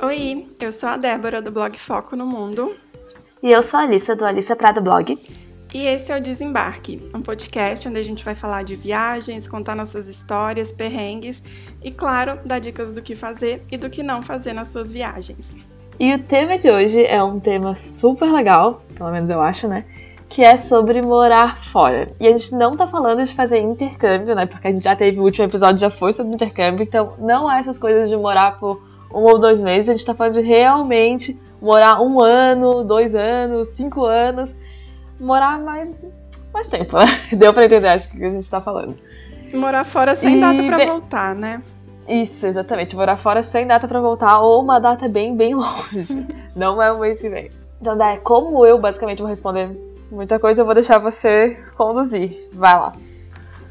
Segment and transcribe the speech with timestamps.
[0.00, 2.76] Oi, eu sou a Débora do blog Foco no Mundo.
[3.42, 5.18] E eu sou a Alissa do Alissa Prado Blog.
[5.74, 9.74] E esse é o Desembarque, um podcast onde a gente vai falar de viagens, contar
[9.74, 11.42] nossas histórias, perrengues
[11.82, 15.56] e, claro, dar dicas do que fazer e do que não fazer nas suas viagens.
[15.98, 19.84] E o tema de hoje é um tema super legal, pelo menos eu acho, né?
[20.28, 22.08] Que é sobre morar fora.
[22.20, 24.46] E a gente não tá falando de fazer intercâmbio, né?
[24.46, 27.58] Porque a gente já teve o último episódio, já foi sobre intercâmbio, então não há
[27.58, 31.38] essas coisas de morar por um ou dois meses, a gente tá falando de realmente
[31.60, 34.56] morar um ano, dois anos, cinco anos
[35.20, 36.06] morar mais,
[36.52, 37.06] mais tempo, né?
[37.36, 38.96] Deu pra entender, acho que a gente tá falando.
[39.52, 41.62] Morar fora sem e data pra voltar, né?
[42.06, 42.96] Isso, exatamente.
[42.96, 46.26] Morar fora sem data para voltar ou uma data bem, bem longe.
[46.54, 47.50] Não é o mês que vem.
[47.80, 49.70] Então, daí, como eu basicamente vou responder
[50.10, 52.48] muita coisa, eu vou deixar você conduzir.
[52.52, 52.92] Vai lá.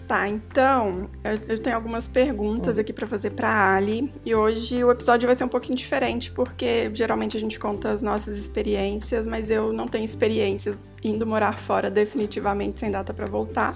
[0.08, 1.10] Tá, então,
[1.50, 5.44] eu tenho algumas perguntas aqui para fazer para Ali e hoje o episódio vai ser
[5.44, 10.06] um pouquinho diferente porque geralmente a gente conta as nossas experiências, mas eu não tenho
[10.06, 13.76] experiências indo morar fora definitivamente sem data para voltar.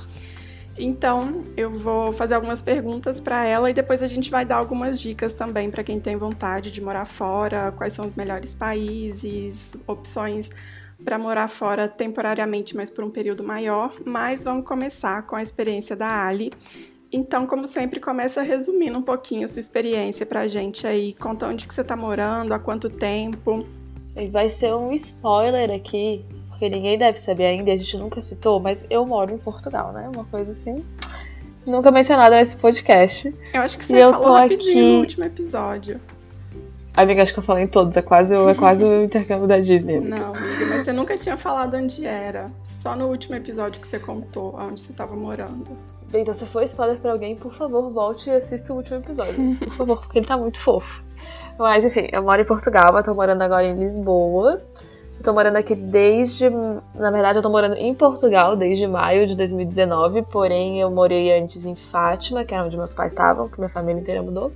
[0.77, 5.01] Então, eu vou fazer algumas perguntas para ela e depois a gente vai dar algumas
[5.01, 10.49] dicas também para quem tem vontade de morar fora, quais são os melhores países, opções
[11.03, 13.93] para morar fora temporariamente, mas por um período maior.
[14.05, 16.51] Mas vamos começar com a experiência da Ali.
[17.11, 21.13] Então, como sempre, começa resumindo um pouquinho a sua experiência para a gente aí.
[21.13, 23.67] Conta onde que você está morando, há quanto tempo.
[24.31, 28.85] Vai ser um spoiler aqui, porque ninguém deve saber ainda, a gente nunca citou, mas
[28.89, 30.09] eu moro em Portugal, né?
[30.13, 30.85] Uma coisa assim.
[31.65, 33.33] Nunca mencionada nesse podcast.
[33.53, 34.91] Eu acho que você e falou rapidinho aqui...
[34.93, 36.01] no último episódio.
[36.93, 37.95] Amiga, acho que eu falei em todos.
[37.95, 39.99] É quase, é quase o intercâmbio da Disney.
[39.99, 42.51] Não, amiga, mas você nunca tinha falado onde era.
[42.63, 45.77] Só no último episódio que você contou, onde você estava morando.
[46.13, 49.55] Então, se for spoiler pra alguém, por favor, volte e assista o último episódio.
[49.55, 51.01] Por favor, porque ele tá muito fofo.
[51.57, 54.61] Mas, enfim, eu moro em Portugal, eu tô morando agora em Lisboa.
[55.17, 56.49] Eu tô morando aqui desde.
[56.95, 60.23] Na verdade, eu tô morando em Portugal desde maio de 2019.
[60.23, 64.01] Porém, eu morei antes em Fátima, que era onde meus pais estavam, que minha família
[64.01, 64.51] inteira mudou.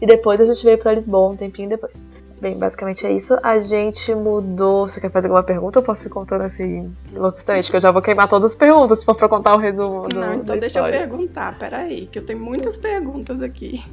[0.00, 2.04] E depois a gente veio para Lisboa um tempinho depois.
[2.40, 3.38] Bem, basicamente é isso.
[3.42, 4.88] A gente mudou.
[4.88, 7.70] Você quer fazer alguma pergunta ou posso ir contando assim, loucamente?
[7.70, 10.18] Que eu já vou queimar todas as perguntas se for pra contar o resumo do.
[10.18, 13.84] Não, então deixa eu perguntar, peraí, que eu tenho muitas perguntas aqui.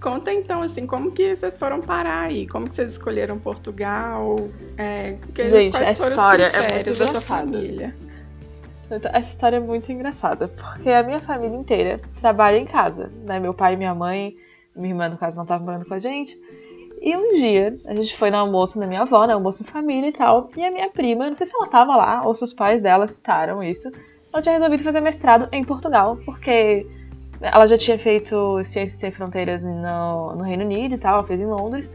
[0.00, 2.46] Conta então, assim, como que vocês foram parar aí?
[2.46, 4.36] Como que vocês escolheram Portugal?
[4.76, 7.94] É, que, Gente, quais foram história os é muito da sua família?
[8.90, 13.38] Essa história é muito engraçada, porque a minha família inteira trabalha em casa, né?
[13.38, 14.36] Meu pai e minha mãe
[14.78, 16.38] minha irmã, no caso, não estava morando com a gente.
[17.00, 19.32] E um dia, a gente foi no almoço da minha avó, né?
[19.32, 20.48] Almoço em família e tal.
[20.56, 23.06] E a minha prima, não sei se ela estava lá ou se os pais dela
[23.06, 23.90] citaram isso,
[24.32, 26.86] ela tinha resolvido fazer mestrado em Portugal, porque
[27.40, 31.40] ela já tinha feito Ciências Sem Fronteiras no, no Reino Unido e tal, ela fez
[31.40, 31.92] em Londres.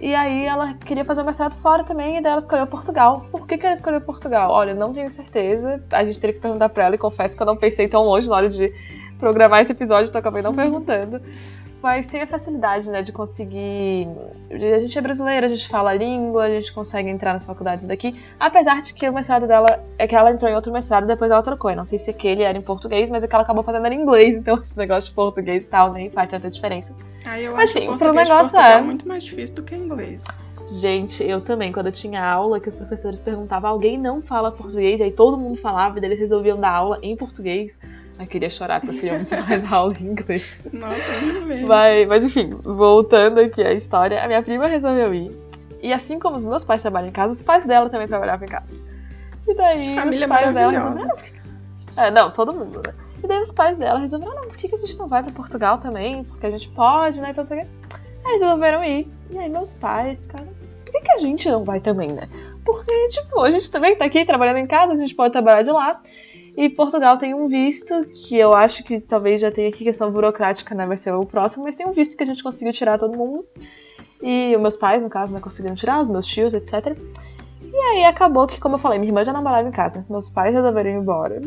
[0.00, 3.26] E aí ela queria fazer o mestrado fora também, e daí ela escolheu Portugal.
[3.30, 4.50] Por que, que ela escolheu Portugal?
[4.50, 5.82] Olha, não tenho certeza.
[5.90, 8.28] A gente teria que perguntar pra ela, e confesso que eu não pensei tão longe
[8.28, 8.72] na hora de
[9.18, 11.20] programar esse episódio, então acabei não perguntando.
[11.82, 14.06] Mas tem a facilidade, né, de conseguir.
[14.50, 17.86] A gente é brasileira, a gente fala a língua, a gente consegue entrar nas faculdades
[17.86, 18.20] daqui.
[18.38, 21.42] Apesar de que o mestrado dela é que ela entrou em outro mestrado depois ela
[21.42, 21.70] trocou.
[21.70, 23.94] Eu não sei se aquele era em português, mas o que ela acabou fazendo era
[23.94, 26.94] em inglês, então esse negócio de português e tal nem faz tanta diferença.
[27.24, 30.22] Ah, eu mas, acho que o negócio é muito mais difícil do que inglês.
[30.72, 35.00] Gente, eu também, quando eu tinha aula, que os professores perguntavam, alguém não fala português,
[35.00, 37.80] e aí todo mundo falava, e eles resolviam dar aula em português.
[38.20, 40.54] Eu queria chorar porque eu queria muito mais aula em inglês.
[40.70, 41.66] Nossa, mesmo.
[41.66, 45.32] Mas, mas enfim, voltando aqui à história, a minha prima resolveu ir.
[45.82, 48.50] E assim como os meus pais trabalham em casa, os pais dela também trabalhavam em
[48.50, 48.66] casa.
[49.48, 51.16] E daí Família os pais dela resolveram.
[51.96, 52.92] É, não, todo mundo, né?
[53.24, 55.32] E daí os pais dela resolveram, não, por que, que a gente não vai pra
[55.32, 56.22] Portugal também?
[56.24, 57.30] Porque a gente pode, né?
[57.30, 57.66] Então, assim, aí
[58.26, 59.10] eles resolveram ir.
[59.30, 60.46] E aí meus pais ficaram,
[60.84, 62.28] por que, que a gente não vai também, né?
[62.64, 65.70] Porque, tipo, a gente também tá aqui trabalhando em casa, a gente pode trabalhar de
[65.70, 66.00] lá.
[66.60, 70.74] E Portugal tem um visto que eu acho que talvez já tenha aqui questão burocrática,
[70.74, 70.84] né?
[70.84, 73.46] Vai ser o próximo, mas tem um visto que a gente conseguiu tirar todo mundo.
[74.20, 76.94] E os meus pais, no caso, né, conseguiram tirar, os meus tios, etc.
[77.62, 80.04] E aí acabou que, como eu falei, minha irmã já não morava em casa.
[80.10, 81.40] Meus pais resolveram ir embora.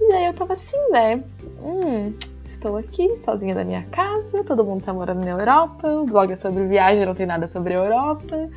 [0.00, 1.20] E daí eu tava assim, né?
[1.60, 2.14] Hum,
[2.44, 6.36] estou aqui, sozinha na minha casa, todo mundo tá morando na Europa, o blog é
[6.36, 8.48] sobre viagem, não tem nada sobre a Europa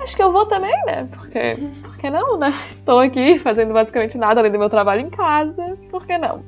[0.00, 1.08] acho que eu vou também, né?
[1.10, 2.52] Porque, por que não, né?
[2.70, 6.42] Estou aqui fazendo basicamente nada além do meu trabalho em casa, por que não?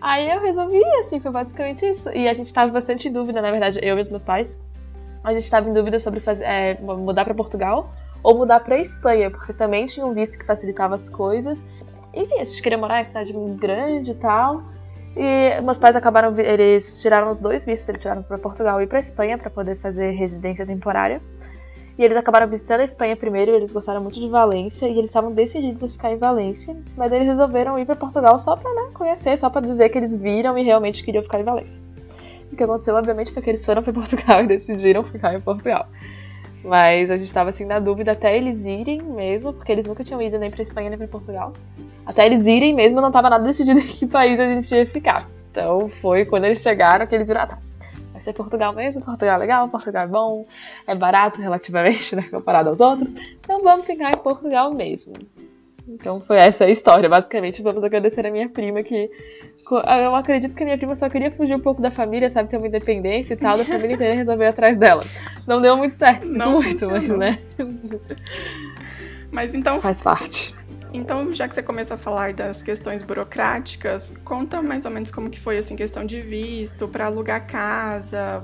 [0.00, 2.10] Aí eu resolvi, assim, foi basicamente isso.
[2.10, 4.56] E a gente estava bastante em dúvida, na verdade, eu e os meus pais.
[5.24, 7.92] A gente estava em dúvida sobre fazer, é, mudar para Portugal
[8.22, 11.62] ou mudar para Espanha, porque também tinha um visto que facilitava as coisas.
[12.14, 14.62] Enfim, a gente queria morar em cidade grande e tal.
[15.16, 19.00] E meus pais acabaram, eles tiraram os dois vistos, eles tiraram para Portugal e para
[19.00, 21.20] Espanha para poder fazer residência temporária.
[21.98, 25.32] E eles acabaram visitando a Espanha primeiro, eles gostaram muito de Valência e eles estavam
[25.32, 29.36] decididos a ficar em Valência, mas eles resolveram ir para Portugal só para né, conhecer,
[29.36, 31.82] só para dizer que eles viram e realmente queriam ficar em Valência.
[32.52, 35.88] O que aconteceu, obviamente, foi que eles foram para Portugal e decidiram ficar em Portugal.
[36.62, 40.22] Mas a gente estava assim na dúvida até eles irem mesmo, porque eles nunca tinham
[40.22, 41.52] ido nem para Espanha nem para Portugal.
[42.06, 45.26] Até eles irem mesmo, não estava nada decidido em que país a gente ia ficar.
[45.50, 47.58] Então foi quando eles chegaram que eles viram, ah, tá,
[48.18, 50.44] vai ser Portugal mesmo, Portugal é legal, Portugal é bom,
[50.86, 53.14] é barato relativamente, né, comparado aos outros.
[53.40, 55.14] Então vamos ficar em Portugal mesmo.
[55.86, 57.62] Então foi essa a história, basicamente.
[57.62, 59.08] Vamos agradecer a minha prima que
[59.70, 62.56] eu acredito que a minha prima só queria fugir um pouco da família, sabe, ter
[62.56, 65.02] uma independência e tal, da família inteira resolver atrás dela.
[65.46, 66.98] Não deu muito certo, sinto Não muito, funcionou.
[66.98, 67.38] mas né.
[69.30, 69.80] Mas então.
[69.80, 70.57] Faz parte.
[70.92, 75.28] Então, já que você começa a falar das questões burocráticas, conta mais ou menos como
[75.28, 78.42] que foi assim questão de visto para alugar casa.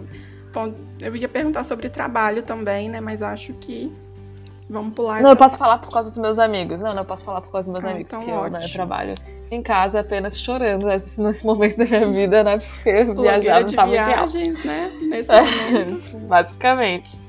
[0.53, 3.01] Bom, eu ia perguntar sobre trabalho também, né?
[3.01, 3.93] Mas acho que
[4.69, 5.21] Vamos pular.
[5.21, 5.33] Não, essa...
[5.33, 6.81] eu posso falar por causa dos meus amigos.
[6.81, 8.57] Não, não, eu posso falar por causa dos meus ah, amigos, então porque ótimo.
[8.57, 9.15] eu, né, trabalho
[9.51, 12.59] em casa apenas chorando nesse momento da minha vida, né?
[12.59, 14.93] Porque viajar não tá viagens, muito né?
[15.03, 16.19] Nesse momento.
[16.27, 17.23] Basicamente.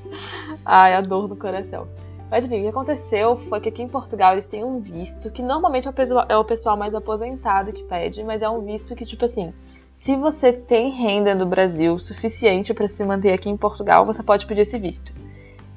[0.66, 1.88] Ai, a dor do coração.
[2.36, 5.42] Mas enfim, o que aconteceu foi que aqui em Portugal eles têm um visto que
[5.42, 8.94] normalmente é o pessoal, é o pessoal mais aposentado que pede, mas é um visto
[8.94, 9.54] que, tipo assim,
[9.94, 14.46] se você tem renda no Brasil suficiente para se manter aqui em Portugal, você pode
[14.48, 15.14] pedir esse visto.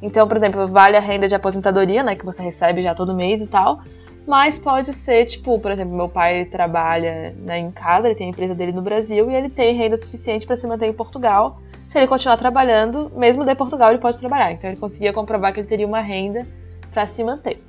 [0.03, 3.41] Então, por exemplo, vale a renda de aposentadoria, né, que você recebe já todo mês
[3.41, 3.81] e tal.
[4.27, 8.31] Mas pode ser, tipo, por exemplo, meu pai trabalha né, em casa, ele tem a
[8.31, 11.61] empresa dele no Brasil e ele tem renda suficiente para se manter em Portugal.
[11.89, 14.53] Se ele continuar trabalhando, mesmo de Portugal ele pode trabalhar.
[14.53, 16.47] Então ele conseguia comprovar que ele teria uma renda
[16.93, 17.63] para se manter.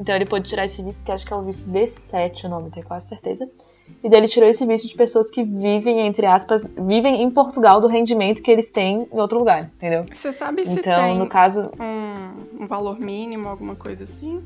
[0.00, 2.70] Então ele pôde tirar esse visto, que acho que é o visto D7 o nome,
[2.70, 3.46] tenho quase certeza.
[4.02, 7.82] E daí ele tirou esse visto de pessoas que vivem, entre aspas, vivem em Portugal
[7.82, 10.04] do rendimento que eles têm em outro lugar, entendeu?
[10.10, 14.42] Você sabe se então, tem no caso, um, um valor mínimo, alguma coisa assim?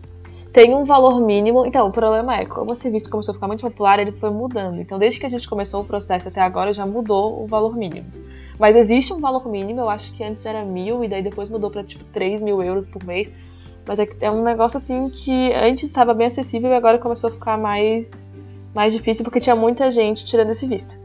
[0.52, 1.64] Tem um valor mínimo.
[1.67, 4.81] Então, o problema é, como esse visto começou a ficar muito popular, ele foi mudando.
[4.81, 8.06] Então, desde que a gente começou o processo até agora, já mudou o valor mínimo.
[8.58, 11.70] Mas existe um valor mínimo, eu acho que antes era mil e daí depois mudou
[11.70, 13.32] para tipo 3 mil euros por mês.
[13.86, 17.32] Mas é, é um negócio assim que antes estava bem acessível e agora começou a
[17.32, 18.30] ficar mais
[18.74, 20.98] mais difícil porque tinha muita gente tirando esse visto.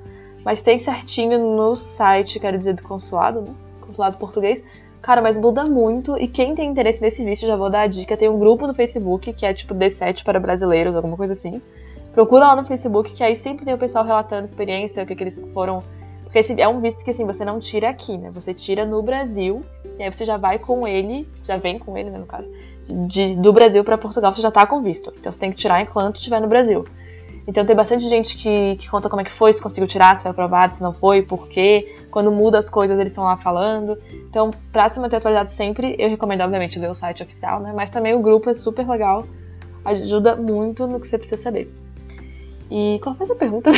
[0.44, 3.54] Mas tem certinho no site, quero dizer, do consulado, né?
[3.82, 4.64] Consulado português.
[5.02, 6.18] Cara, mas muda muito.
[6.18, 8.74] E quem tem interesse nesse visto, já vou dar a dica: tem um grupo no
[8.74, 11.62] Facebook que é tipo D7 para brasileiros, alguma coisa assim.
[12.14, 15.24] Procura lá no Facebook, que aí sempre tem o pessoal relatando experiência, o que, que
[15.24, 15.84] eles foram.
[16.30, 18.30] Porque esse é um visto que assim, você não tira aqui, né?
[18.30, 19.66] Você tira no Brasil,
[19.98, 22.48] e aí você já vai com ele, já vem com ele, né, no caso,
[22.88, 25.12] de, do Brasil para Portugal, você já tá com visto.
[25.18, 26.86] Então você tem que tirar enquanto estiver no Brasil.
[27.48, 30.22] Então tem bastante gente que, que conta como é que foi, se conseguiu tirar, se
[30.22, 31.96] foi aprovado, se não foi, por quê.
[32.12, 33.98] Quando muda as coisas, eles estão lá falando.
[34.30, 37.74] Então, pra se manter atualizado sempre, eu recomendo, obviamente, ler o site oficial, né?
[37.76, 39.26] Mas também o grupo é super legal,
[39.84, 41.74] ajuda muito no que você precisa saber.
[42.70, 43.72] E qual foi a pergunta?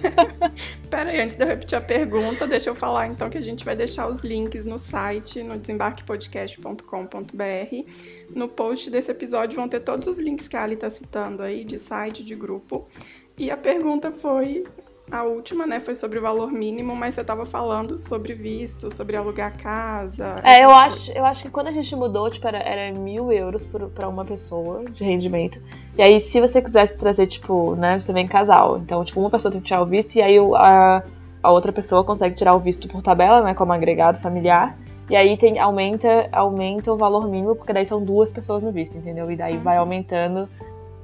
[0.88, 3.64] Pera aí, antes de eu repetir a pergunta, deixa eu falar então que a gente
[3.64, 8.34] vai deixar os links no site, no desembarquepodcast.com.br.
[8.34, 11.64] No post desse episódio vão ter todos os links que a Ali está citando aí,
[11.64, 12.88] de site, de grupo.
[13.36, 14.64] E a pergunta foi
[15.10, 19.16] a última, né, foi sobre o valor mínimo, mas você estava falando sobre visto, sobre
[19.16, 20.40] alugar casa.
[20.42, 23.66] É, eu acho, eu acho que quando a gente mudou, tipo, era, era mil euros
[23.94, 25.60] para uma pessoa de rendimento.
[25.96, 28.78] E aí, se você quisesse trazer, tipo, né, você vem casal.
[28.78, 31.02] Então, tipo, uma pessoa tem que tirar o visto e aí a,
[31.42, 34.76] a outra pessoa consegue tirar o visto por tabela, né, como agregado familiar.
[35.08, 38.98] E aí tem, aumenta, aumenta o valor mínimo, porque daí são duas pessoas no visto,
[38.98, 39.30] entendeu?
[39.30, 39.62] E daí uhum.
[39.62, 40.48] vai aumentando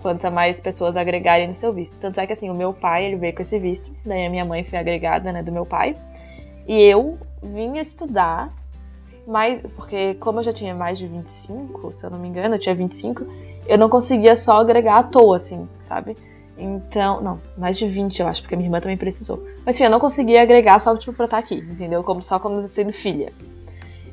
[0.02, 2.00] quanto mais pessoas agregarem no seu visto.
[2.00, 4.44] Tanto é que assim, o meu pai, ele veio com esse visto, daí a minha
[4.44, 5.97] mãe foi agregada, né, do meu pai.
[6.66, 8.50] E eu vim estudar,
[9.26, 12.59] mas porque como eu já tinha mais de 25, se eu não me engano, eu
[12.59, 13.25] tinha 25,
[13.66, 16.16] eu não conseguia só agregar à toa, assim, sabe?
[16.59, 19.42] Então, não, mais de 20 eu acho, porque minha irmã também precisou.
[19.64, 22.02] Mas enfim, eu não conseguia agregar só tipo pra estar aqui, entendeu?
[22.04, 23.32] Como só como sendo filha.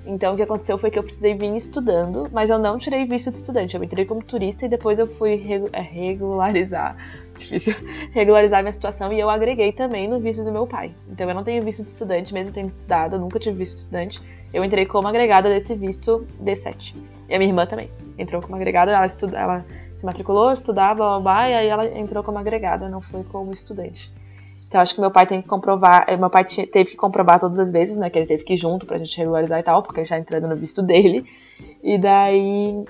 [0.05, 3.31] Então o que aconteceu foi que eu precisei vir estudando, mas eu não tirei visto
[3.31, 3.75] de estudante.
[3.75, 5.33] Eu entrei como turista e depois eu fui
[5.71, 6.95] é, regularizar.
[7.37, 7.75] Difícil.
[8.11, 10.93] Regularizar minha situação e eu agreguei também no visto do meu pai.
[11.09, 13.81] Então eu não tenho visto de estudante, mesmo tendo estudado, eu nunca tive visto de
[13.81, 14.21] estudante.
[14.53, 16.95] Eu entrei como agregada desse visto D7.
[17.29, 19.65] E a minha irmã também entrou como agregada, ela, estuda, ela
[19.95, 24.11] se matriculou, estudava, blá, blá, e aí ela entrou como agregada, não foi como estudante.
[24.69, 27.59] Então acho que meu pai tem que comprovar, eh, meu pai teve que comprovar todas
[27.59, 29.99] as vezes, né, que ele teve que ir junto pra gente regularizar e tal, porque
[29.99, 31.25] ele já entrando no visto dele.
[31.83, 32.85] E daí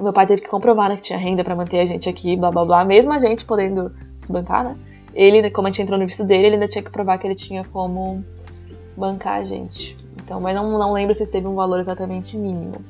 [0.00, 2.50] meu pai teve que comprovar, né, que tinha renda para manter a gente aqui, blá
[2.50, 4.76] blá blá, mesmo a gente podendo se bancar, né?
[5.14, 7.34] ele, como a gente entrou no visto dele, ele ainda tinha que provar que ele
[7.34, 8.24] tinha como
[8.96, 9.96] bancar a gente.
[10.22, 12.84] Então, mas não, não lembro se teve um valor exatamente mínimo.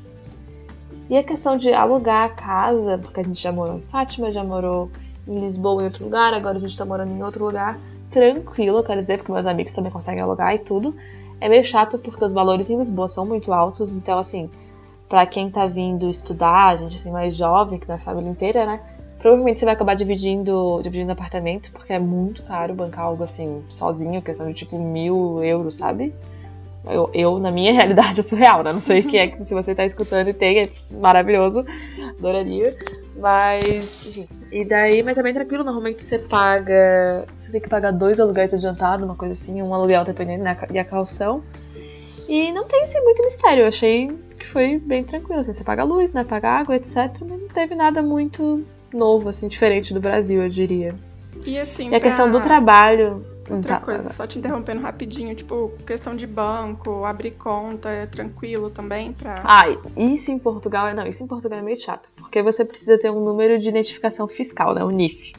[1.09, 4.43] E a questão de alugar a casa, porque a gente já morou em Fátima, já
[4.43, 4.91] morou
[5.29, 7.79] em Lisboa em outro lugar, agora a gente tá morando em outro lugar,
[8.15, 10.95] tranquilo, quero dizer, porque meus amigos também conseguem alugar e tudo.
[11.41, 14.49] É meio chato porque os valores em Lisboa são muito altos, então assim,
[15.09, 18.81] para quem tá vindo estudar, gente assim mais jovem, que não é família inteira, né?
[19.19, 24.23] Provavelmente você vai acabar dividindo, dividindo apartamento, porque é muito caro bancar algo assim sozinho,
[24.23, 26.15] questão de tipo mil euros, sabe?
[26.85, 28.73] Eu, eu, na minha realidade, é surreal, né?
[28.73, 31.65] Não sei o que é que se você tá escutando e tem, é maravilhoso,
[32.17, 32.69] adoraria.
[33.25, 34.27] Mas, enfim.
[34.53, 37.25] E daí, mas também tranquilo, normalmente você paga.
[37.39, 40.55] Você tem que pagar dois aluguéis adiantados, uma coisa assim, um aluguel dependendo, né?
[40.71, 41.43] E a calção.
[42.29, 45.41] E não tem assim muito mistério, eu achei que foi bem tranquilo.
[45.41, 46.23] Assim, você paga luz, né?
[46.23, 46.97] Paga água, etc.
[47.23, 48.63] Mas não teve nada muito
[48.93, 50.95] novo, assim, diferente do Brasil, eu diria.
[51.47, 51.89] E assim.
[51.89, 53.25] E a questão do trabalho.
[53.51, 58.71] Outra tá, coisa, só te interrompendo rapidinho, tipo, questão de banco, abrir conta, é tranquilo
[58.71, 59.43] também pra.
[59.45, 59.65] Ah,
[59.97, 60.95] isso em Portugal é.
[60.95, 62.11] Não, isso em Portugal é meio chato.
[62.17, 64.83] Porque você precisa ter um número de identificação fiscal, né?
[64.83, 65.33] O NIF.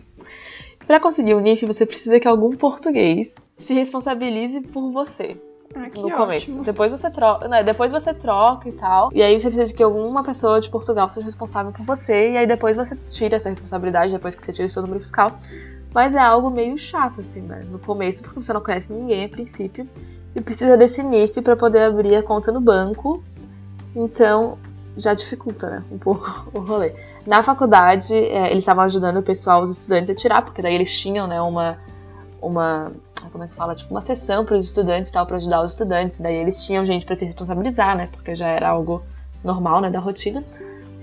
[0.85, 5.37] Para conseguir o NIF, você precisa que algum português se responsabilize por você.
[5.73, 6.51] Ah, no começo.
[6.51, 6.65] Ótimo.
[6.65, 7.47] Depois você troca.
[7.47, 9.09] Né, depois você troca e tal.
[9.13, 12.31] E aí você precisa de que alguma pessoa de Portugal seja responsável por você.
[12.31, 15.37] E aí depois você tira essa responsabilidade, depois que você tira o seu número fiscal.
[15.95, 17.61] Mas é algo meio chato, assim, né?
[17.71, 19.89] No começo, porque você não conhece ninguém a princípio.
[20.35, 23.23] E precisa desse NIF para poder abrir a conta no banco.
[23.95, 24.57] Então,
[24.97, 25.83] já dificulta, né?
[25.89, 26.93] Um pouco o rolê.
[27.25, 30.91] Na faculdade, é, eles estavam ajudando o pessoal, os estudantes, a tirar, porque daí eles
[30.99, 31.77] tinham, né, uma.
[32.41, 32.91] Uma.
[33.31, 33.73] Como é que fala?
[33.73, 36.19] Tipo, uma sessão para os estudantes tal, para ajudar os estudantes.
[36.19, 38.09] Daí eles tinham gente para se responsabilizar, né?
[38.11, 39.01] Porque já era algo
[39.41, 40.43] normal, né, da rotina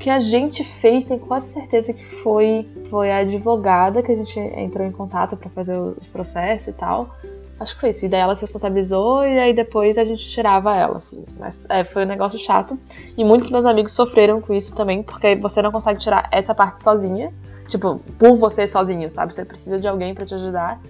[0.02, 4.36] que a gente fez, tenho quase certeza que foi, foi a advogada que a gente
[4.40, 7.14] entrou em contato para fazer o processo e tal.
[7.60, 8.04] Acho que foi isso.
[8.06, 11.24] E daí ela se responsabilizou e aí depois a gente tirava ela, assim.
[11.38, 12.76] Mas é, foi um negócio chato.
[13.16, 16.82] E muitos meus amigos sofreram com isso também, porque você não consegue tirar essa parte
[16.82, 17.32] sozinha.
[17.68, 19.32] Tipo, por você sozinho, sabe?
[19.32, 20.80] Você precisa de alguém para te ajudar.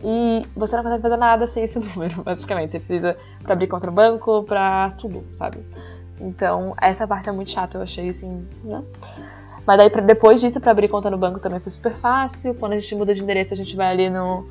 [0.00, 2.70] E você não consegue fazer nada sem esse número, basicamente.
[2.70, 5.58] Você precisa para abrir contra o banco, pra tudo, sabe?
[6.20, 8.82] Então, essa parte é muito chata, eu achei assim, né?
[9.66, 12.54] Mas daí, pra, depois disso, para abrir conta no banco também foi super fácil.
[12.54, 14.46] Quando a gente muda de endereço, a gente vai ali no,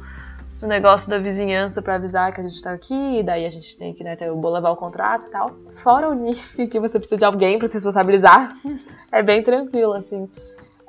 [0.62, 3.20] no negócio da vizinhança para avisar que a gente tá aqui.
[3.20, 5.52] E daí a gente tem que né, ter levar o contrato e tal.
[5.74, 8.56] Fora o NIF, que você precisa de alguém para se responsabilizar,
[9.12, 10.28] é bem tranquilo, assim.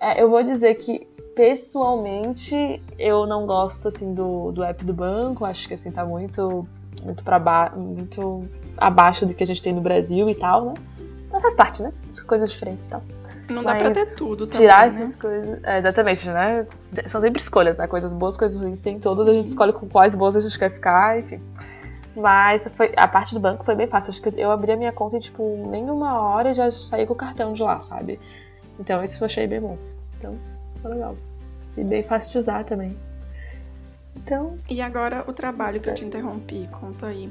[0.01, 5.45] É, eu vou dizer que, pessoalmente, eu não gosto, assim, do, do app do banco.
[5.45, 6.67] Acho que, assim, tá muito,
[7.05, 10.75] muito pra baixo, muito abaixo do que a gente tem no Brasil e tal, né?
[11.31, 11.93] Mas faz parte, né?
[12.27, 13.03] Coisas diferentes e tal.
[13.49, 15.03] Não dá Mas pra ter tudo também, Tirar né?
[15.03, 15.65] essas coisas...
[15.65, 16.67] É, exatamente, né?
[17.09, 17.87] São sempre escolhas, né?
[17.87, 19.29] Coisas boas, coisas ruins, tem todas.
[19.29, 21.41] A gente escolhe com quais boas a gente quer ficar, enfim.
[22.17, 24.11] Mas foi, a parte do banco foi bem fácil.
[24.11, 27.05] Acho que eu abri a minha conta em, tipo, nem uma hora e já saí
[27.07, 28.21] com o cartão de lá, sabe?
[28.79, 29.77] Então isso eu achei bem bom.
[30.19, 30.39] Então,
[30.81, 31.17] foi legal.
[31.77, 32.97] E bem fácil de usar também.
[34.17, 34.57] Então...
[34.71, 37.31] E agora o trabalho que eu te interrompi, conta aí.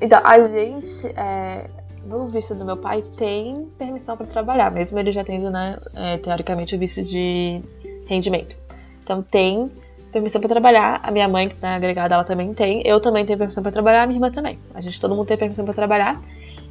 [0.00, 1.68] Então, a gente, é,
[2.06, 6.18] no visto do meu pai, tem permissão para trabalhar, mesmo ele já tendo, né, é,
[6.18, 7.60] teoricamente, o visto de
[8.06, 8.56] rendimento.
[9.02, 9.70] Então, tem
[10.10, 11.00] permissão para trabalhar.
[11.02, 12.82] A minha mãe, que tá agregada, ela também tem.
[12.86, 14.58] Eu também tenho permissão para trabalhar, a minha irmã também.
[14.74, 16.20] A gente, todo mundo tem permissão para trabalhar.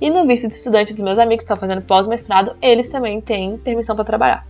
[0.01, 3.57] E no visto de estudante dos meus amigos que estão fazendo pós-mestrado, eles também têm
[3.57, 4.47] permissão para trabalhar.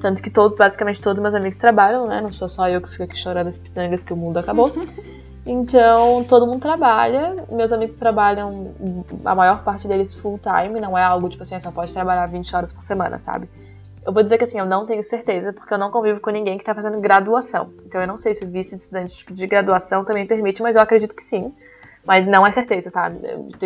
[0.00, 2.20] Tanto que todo, basicamente todos meus amigos trabalham, né?
[2.20, 4.72] Não sou só eu que fico aqui chorando as pitangas que o mundo acabou.
[5.46, 7.44] Então, todo mundo trabalha.
[7.50, 8.74] Meus amigos trabalham,
[9.24, 12.56] a maior parte deles full time, não é algo tipo assim, só pode trabalhar 20
[12.56, 13.48] horas por semana, sabe?
[14.06, 16.58] Eu vou dizer que assim, eu não tenho certeza, porque eu não convivo com ninguém
[16.58, 17.70] que tá fazendo graduação.
[17.86, 20.82] Então eu não sei se o visto de estudante de graduação também permite, mas eu
[20.82, 21.54] acredito que sim.
[22.06, 23.10] Mas não é certeza, tá?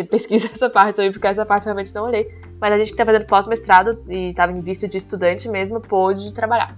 [0.09, 2.33] Pesquisa essa parte aí, porque essa parte realmente não olhei.
[2.59, 6.33] Mas a gente que tá fazendo pós-mestrado e tava em visto de estudante mesmo, pôde
[6.33, 6.73] trabalhar.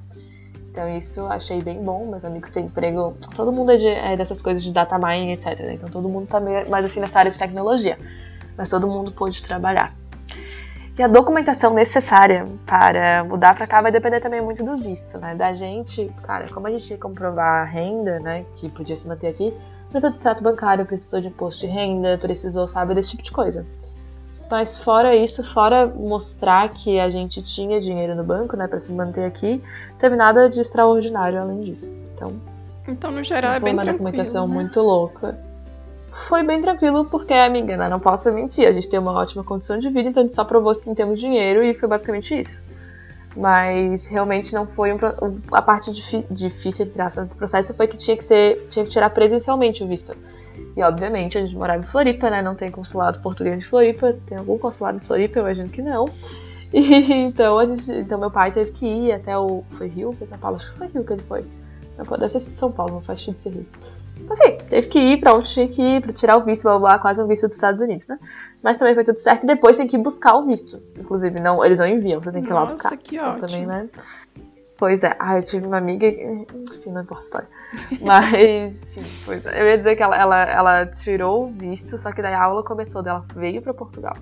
[0.72, 4.42] Então isso achei bem bom, meus amigos têm emprego, todo mundo é, de, é dessas
[4.42, 5.60] coisas de data mining, etc.
[5.60, 5.74] Né?
[5.74, 8.00] Então todo mundo tá meio, mais assim nessa área de tecnologia,
[8.58, 9.94] mas todo mundo pôde trabalhar.
[10.98, 15.36] E a documentação necessária para mudar para cá vai depender também muito do visto, né?
[15.36, 19.28] Da gente, cara, como a gente ia comprovar a renda, né, que podia se manter
[19.28, 19.54] aqui,
[19.90, 23.66] precisou de extrato bancário, precisou de imposto de renda, precisou, sabe, desse tipo de coisa.
[24.52, 28.92] Mas fora isso, fora mostrar que a gente tinha dinheiro no banco, né, para se
[28.92, 29.64] manter aqui,
[29.98, 31.90] teve nada de extraordinário além disso.
[32.14, 32.34] Então,
[32.86, 34.54] então no geral é bem uma documentação né?
[34.54, 35.40] muito louca.
[36.28, 39.80] Foi bem tranquilo porque, amiga, né, não posso mentir, a gente tem uma ótima condição
[39.80, 42.60] de vida, então a gente só provou se temos dinheiro e foi basicamente isso.
[43.34, 45.00] Mas realmente não foi um,
[45.54, 45.94] a parte
[46.30, 48.68] difícil, entre aspas, do processo foi que tinha que ser.
[48.70, 50.14] tinha que tirar presencialmente o visto.
[50.76, 52.42] E obviamente a gente morava em Floripa, né?
[52.42, 54.16] Não tem consulado português em Floripa.
[54.26, 56.10] Tem algum consulado em Floripa, eu imagino que não.
[56.74, 57.92] E, então a gente.
[57.92, 59.62] Então meu pai teve que ir até o.
[59.72, 60.14] Foi Rio?
[60.14, 60.56] Foi São Paulo?
[60.56, 61.44] Acho que foi Rio que ele foi.
[61.98, 63.66] Não, deve ter sido São Paulo, não faz sentido ser Rio.
[64.32, 66.90] Enfim, teve que ir pra onde tinha que ir, pra tirar o visto, blá, blá,
[66.92, 68.18] blá, quase um visto dos Estados Unidos, né?
[68.64, 70.82] Mas também foi tudo certo e depois tem que ir buscar o visto.
[70.98, 72.96] Inclusive, não, eles não enviam, você tem que ir lá buscar.
[72.96, 73.48] Que então, ótimo.
[73.48, 73.90] também, né?
[74.82, 76.08] Pois é, ah, eu tive uma amiga.
[76.08, 77.48] Enfim, não importa a história.
[78.02, 79.62] Mas, sim, pois é.
[79.62, 82.64] Eu ia dizer que ela, ela, ela tirou o visto, só que daí a aula
[82.64, 84.18] começou dela, veio pra Portugal.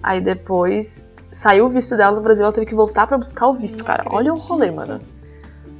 [0.00, 3.54] Aí depois saiu o visto dela no Brasil, ela teve que voltar pra buscar o
[3.54, 4.02] visto, não cara.
[4.02, 4.16] Acredito.
[4.16, 5.00] Olha o rolê, mano.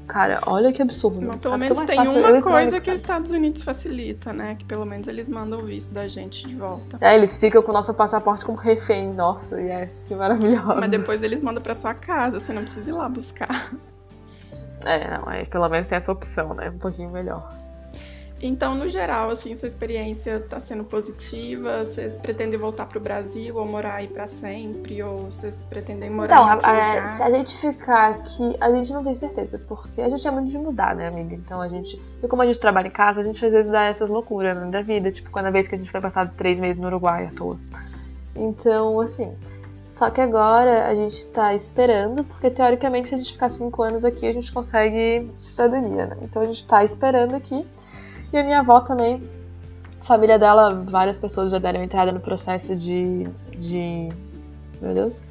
[0.09, 1.23] Cara, olha que absurdo.
[1.23, 4.57] Mas, pelo menos tem uma coisa que os Estados Unidos facilita, né?
[4.57, 6.99] Que pelo menos eles mandam o visto da gente de volta.
[7.00, 9.14] É, eles ficam com o nosso passaporte como refém.
[9.14, 10.75] Nossa, yes, que maravilhoso.
[10.81, 13.71] Mas depois eles mandam pra sua casa, você não precisa ir lá buscar.
[14.85, 16.71] É, não, é, pelo menos tem essa opção, né?
[16.71, 17.49] Um pouquinho melhor.
[18.47, 21.83] Então, no geral, assim, sua experiência está sendo positiva?
[21.83, 25.03] Vocês pretendem voltar para o Brasil ou morar aí para sempre?
[25.03, 27.09] Ou vocês pretendem morar então, em outro a, lugar?
[27.09, 30.50] se a gente ficar aqui, a gente não tem certeza, porque a gente é muito
[30.50, 31.35] de mudar, né, amiga?
[31.35, 31.99] Então a gente.
[32.23, 34.67] E como a gente trabalha em casa, a gente às vezes dá essas loucuras né,
[34.67, 37.26] da vida, tipo, quando a vez que a gente foi passar três meses no Uruguai
[37.26, 37.59] à toa.
[38.37, 39.35] Então, assim.
[39.87, 44.05] Só que agora a gente está esperando, porque teoricamente se a gente ficar cinco anos
[44.05, 46.17] aqui, a gente consegue cidadania, né?
[46.23, 47.67] Então a gente está esperando aqui.
[48.33, 49.23] E a minha avó também,
[50.00, 53.29] a família dela, várias pessoas já deram entrada no processo de.
[53.59, 54.09] de.
[54.81, 55.23] Meu Deus?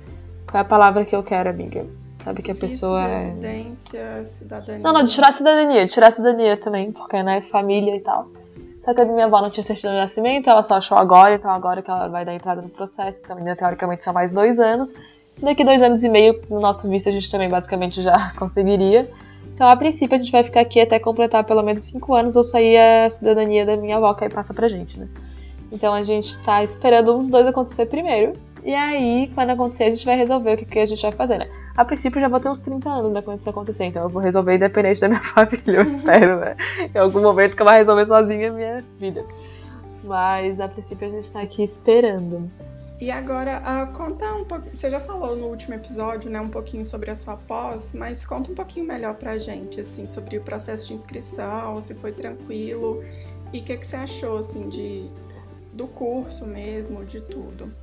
[0.50, 1.86] Qual é a palavra que eu quero, amiga?
[2.24, 3.26] Sabe que a pessoa é.
[3.26, 4.82] Residência, cidadania.
[4.82, 8.00] Não, não, de tirar a cidadania, de tirar a cidadania também, porque, né, família e
[8.00, 8.30] tal.
[8.84, 11.50] Só que a minha avó não tinha certidão de nascimento, ela só achou agora, então
[11.50, 14.94] agora que ela vai dar entrada no processo, então ainda teoricamente são mais dois anos.
[15.42, 19.08] Daqui dois anos e meio, no nosso visto, a gente também basicamente já conseguiria.
[19.56, 22.44] Então, a princípio, a gente vai ficar aqui até completar pelo menos 5 anos ou
[22.44, 25.08] sair a cidadania da minha avó, que aí passa pra gente, né?
[25.72, 28.34] Então, a gente tá esperando uns dois acontecer primeiro.
[28.64, 31.38] E aí, quando acontecer, a gente vai resolver o que, que a gente vai fazer,
[31.38, 31.50] né?
[31.76, 34.22] A princípio, já vou ter uns 30 anos né, quando isso acontecer, então eu vou
[34.22, 36.56] resolver independente da minha família, eu espero, né?
[36.94, 39.26] Em algum momento que eu vou resolver sozinha a minha vida.
[40.04, 42.50] Mas, a princípio, a gente tá aqui esperando.
[43.02, 44.70] E agora, uh, conta um pouco.
[44.74, 48.50] Você já falou no último episódio, né, um pouquinho sobre a sua pós, mas conta
[48.50, 53.04] um pouquinho melhor pra gente, assim, sobre o processo de inscrição, se foi tranquilo
[53.52, 55.10] e o que, que você achou, assim, de,
[55.74, 57.83] do curso mesmo, de tudo.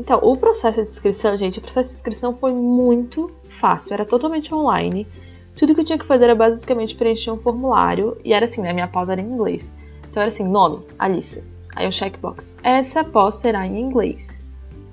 [0.00, 4.54] Então, o processo de inscrição, gente, o processo de inscrição foi muito fácil, era totalmente
[4.54, 5.06] online.
[5.54, 8.72] Tudo que eu tinha que fazer era basicamente preencher um formulário e era assim, né?
[8.72, 9.70] Minha pós era em inglês.
[10.08, 11.44] Então era assim, nome, Alice.
[11.76, 12.56] Aí o checkbox.
[12.62, 14.42] Essa pós será em inglês.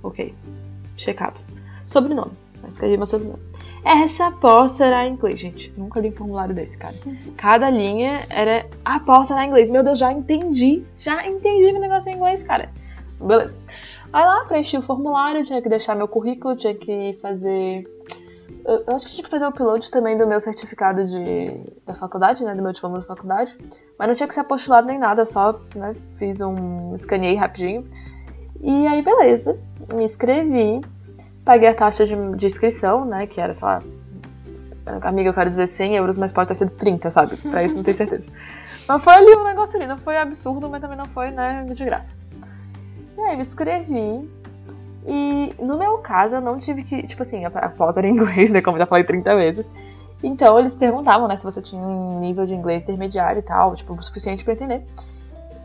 [0.03, 0.33] Ok.
[0.97, 1.39] Checado.
[1.85, 2.33] Sobrenome.
[2.67, 3.41] Escrevi meu sobrenome.
[3.85, 5.73] Essa pós será em inglês, gente.
[5.77, 6.95] Nunca li um formulário desse, cara.
[7.37, 8.65] Cada linha era.
[8.83, 9.71] A pós será em inglês.
[9.71, 10.83] Meu Deus, já entendi.
[10.97, 12.69] Já entendi o negócio em inglês, cara.
[13.21, 13.57] Beleza.
[14.13, 17.83] Aí lá, preenchi o formulário, tinha que deixar meu currículo, tinha que fazer.
[18.65, 21.53] Eu acho que tinha que fazer o upload também do meu certificado de,
[21.85, 22.53] da faculdade, né?
[22.53, 23.55] Do meu diploma da faculdade.
[23.97, 26.93] Mas não tinha que ser apostolado nem nada, eu só né, fiz um.
[26.93, 27.83] escaneei rapidinho.
[28.61, 29.59] E aí, beleza,
[29.93, 30.81] me inscrevi,
[31.45, 33.83] paguei a taxa de, de inscrição, né, que era, sei lá,
[35.01, 37.37] amiga, eu quero dizer 100 euros, mas pode ter sido 30, sabe?
[37.37, 38.31] Pra isso não tenho certeza.
[38.87, 41.83] Mas foi ali um negócio ali, não foi absurdo, mas também não foi, né, de
[41.83, 42.15] graça.
[43.17, 44.29] E aí, me inscrevi.
[45.05, 48.51] E no meu caso, eu não tive que, tipo assim, a pós era em inglês,
[48.51, 49.69] né, como eu já falei 30 vezes.
[50.21, 53.93] Então, eles perguntavam, né, se você tinha um nível de inglês intermediário e tal, tipo,
[53.93, 54.83] o suficiente para entender.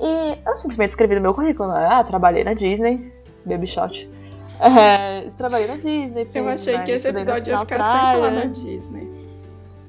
[0.00, 1.88] E eu simplesmente escrevi no meu currículo, né?
[1.90, 3.12] ah, trabalhei na Disney,
[3.44, 4.08] Baby Shot.
[4.64, 6.28] É, trabalhei na Disney.
[6.32, 9.10] Eu achei né, que esse episódio ia ficar sem falar na Disney.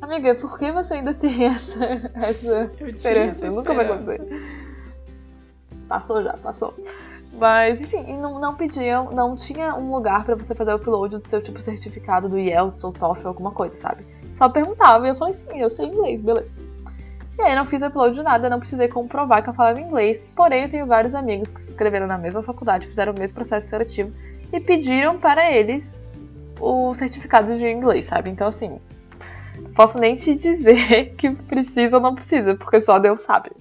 [0.01, 3.45] Amiga, por que você ainda tem essa, essa eu esperança?
[3.45, 4.19] Essa Nunca vai acontecer.
[5.87, 6.73] Passou já, passou.
[7.43, 11.27] Mas, enfim, não, não pediam, não tinha um lugar para você fazer o upload do
[11.27, 14.05] seu tipo certificado do IELTS ou TOEFL, alguma coisa, sabe?
[14.31, 16.53] Só perguntava e eu falei, sim, eu sei inglês, beleza.
[17.37, 20.25] E aí não fiz upload de nada, não precisei comprovar que eu falava inglês.
[20.33, 23.67] Porém, eu tenho vários amigos que se inscreveram na mesma faculdade, fizeram o mesmo processo
[23.67, 24.13] seletivo
[24.53, 26.01] e pediram para eles
[26.61, 28.29] o certificado de inglês, sabe?
[28.29, 28.79] Então, assim,
[29.75, 33.51] posso nem te dizer que precisa ou não precisa, porque só Deus sabe.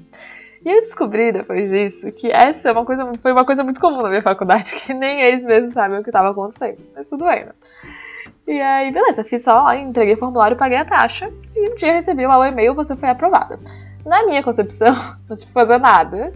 [0.64, 4.03] E eu descobri depois disso que essa é uma coisa, foi uma coisa muito comum
[4.03, 6.79] na minha faculdade, que nem eles mesmos sabem o que estava acontecendo.
[6.94, 7.53] Mas tudo bem, né?
[8.46, 12.27] E aí, beleza, fiz só, entreguei o formulário, paguei a taxa e um dia recebi
[12.27, 13.59] lá o e-mail, você foi aprovada.
[14.05, 14.94] Na minha concepção,
[15.29, 16.33] não tive que fazer nada.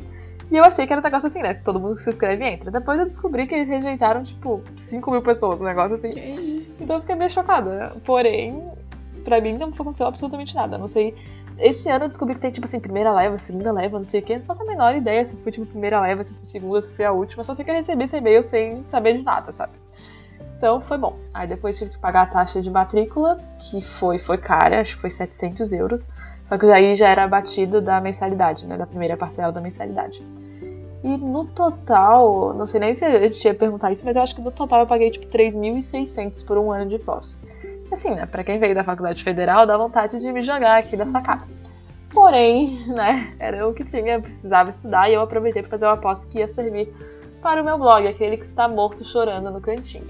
[0.51, 1.55] E eu achei que era um negócio assim, né?
[1.55, 2.71] Todo mundo que se inscreve entra.
[2.71, 6.11] Depois eu descobri que eles rejeitaram, tipo, 5 mil pessoas, um negócio assim.
[6.11, 6.85] Que isso?
[6.85, 7.97] Então eu fiquei meio chocada.
[8.05, 8.63] Porém,
[9.25, 10.79] pra mim não aconteceu absolutamente nada.
[10.79, 11.17] Não sei.
[11.59, 14.23] Esse ano eu descobri que tem, tipo assim, primeira leva, segunda leva, não sei o
[14.23, 14.37] quê.
[14.37, 17.05] Não faço a menor ideia se foi, tipo, primeira leva, se foi segunda, se foi
[17.05, 17.45] a última.
[17.45, 19.73] Só sei que eu recebi esse e-mail sem saber de nada, sabe?
[20.59, 21.19] Então foi bom.
[21.33, 25.01] Aí depois tive que pagar a taxa de matrícula, que foi, foi cara, acho que
[25.01, 26.09] foi 700 euros.
[26.45, 28.77] Só que aí já era abatido da mensalidade, né?
[28.77, 30.23] Da primeira parcela da mensalidade.
[31.03, 34.35] E no total, não sei nem se a gente ia perguntar isso, mas eu acho
[34.35, 37.39] que no total eu paguei tipo 3.600 por um ano de pós.
[37.93, 38.27] Assim, né?
[38.27, 41.45] Pra quem veio da faculdade federal, dá vontade de me jogar aqui da sacada.
[42.13, 43.35] Porém, né?
[43.39, 46.49] Era o que tinha, precisava estudar e eu aproveitei para fazer uma pós que ia
[46.49, 46.93] servir
[47.43, 50.07] para o meu blog, aquele que está morto chorando no cantinho.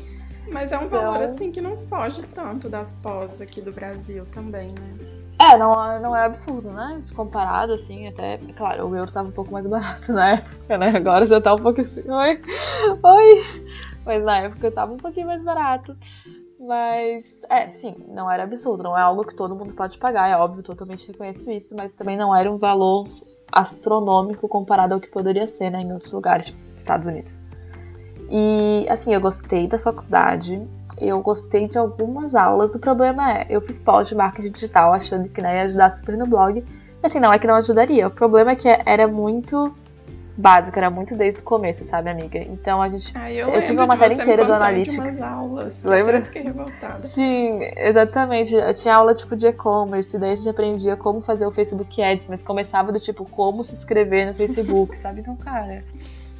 [0.50, 4.24] Mas é um valor Então- assim que não foge tanto das pós aqui do Brasil
[4.26, 5.16] também, né?
[5.38, 7.02] É, não, não é absurdo, né?
[7.14, 8.38] Comparado, assim, até.
[8.56, 10.88] Claro, o euro tava um pouco mais barato na época, né?
[10.96, 12.08] Agora já tá um pouco assim.
[12.08, 12.40] Oi!
[13.02, 13.44] Oi!
[14.06, 15.94] Mas na época tava um pouquinho mais barato.
[16.66, 18.83] Mas, é, sim, não era absurdo.
[18.83, 21.76] Não é algo que todo mundo pode pagar, é óbvio, totalmente reconheço isso.
[21.76, 23.09] Mas também não era um valor
[23.52, 25.81] astronômico comparado ao que poderia ser, né?
[25.81, 27.40] Em outros lugares, tipo Estados Unidos.
[28.29, 30.61] E, assim, eu gostei da faculdade,
[30.98, 32.74] eu gostei de algumas aulas.
[32.74, 36.16] O problema é, eu fiz pós de marketing digital achando que né, ia ajudar super
[36.16, 36.64] no blog.
[37.02, 38.09] Assim, não é que não ajudaria.
[38.09, 39.72] O problema é que era muito
[40.37, 42.38] básico, era muito desde o começo, sabe, amiga?
[42.38, 43.12] Então a gente.
[43.14, 45.22] Ah, eu, Eu tive uma matéria inteira do Analytics.
[45.22, 45.83] aulas.
[45.83, 46.18] Lembra?
[46.18, 47.03] Eu fiquei revoltada.
[47.03, 48.55] Sim, exatamente.
[48.55, 52.29] Eu tinha aula tipo de e-commerce, daí a gente aprendia como fazer o Facebook Ads,
[52.29, 55.20] mas começava do tipo como se inscrever no Facebook, sabe?
[55.20, 55.83] Então, cara,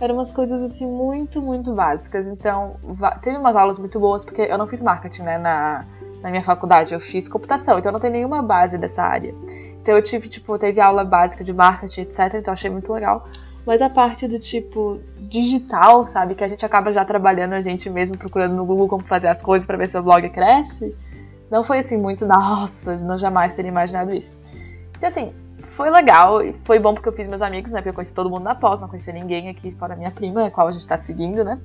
[0.01, 2.27] eram umas coisas assim muito, muito básicas.
[2.27, 2.77] Então,
[3.23, 5.85] teve umas aulas muito boas, porque eu não fiz marketing, né, na,
[6.23, 9.35] na minha faculdade, eu fiz computação, então eu não tenho nenhuma base dessa área.
[9.81, 13.27] Então eu tive, tipo, teve aula básica de marketing, etc, então eu achei muito legal.
[13.67, 17.91] Mas a parte do tipo digital, sabe, que a gente acaba já trabalhando a gente
[17.91, 20.95] mesmo procurando no Google como fazer as coisas pra ver se o blog cresce,
[21.51, 24.39] não foi assim muito, nossa, não jamais teria imaginado isso.
[24.97, 25.33] Então assim,
[25.71, 27.81] foi legal e foi bom porque eu fiz meus amigos, né?
[27.81, 30.51] Porque eu conheci todo mundo na pós, não conhecia ninguém aqui fora minha prima, a
[30.51, 31.59] qual a gente tá seguindo, né?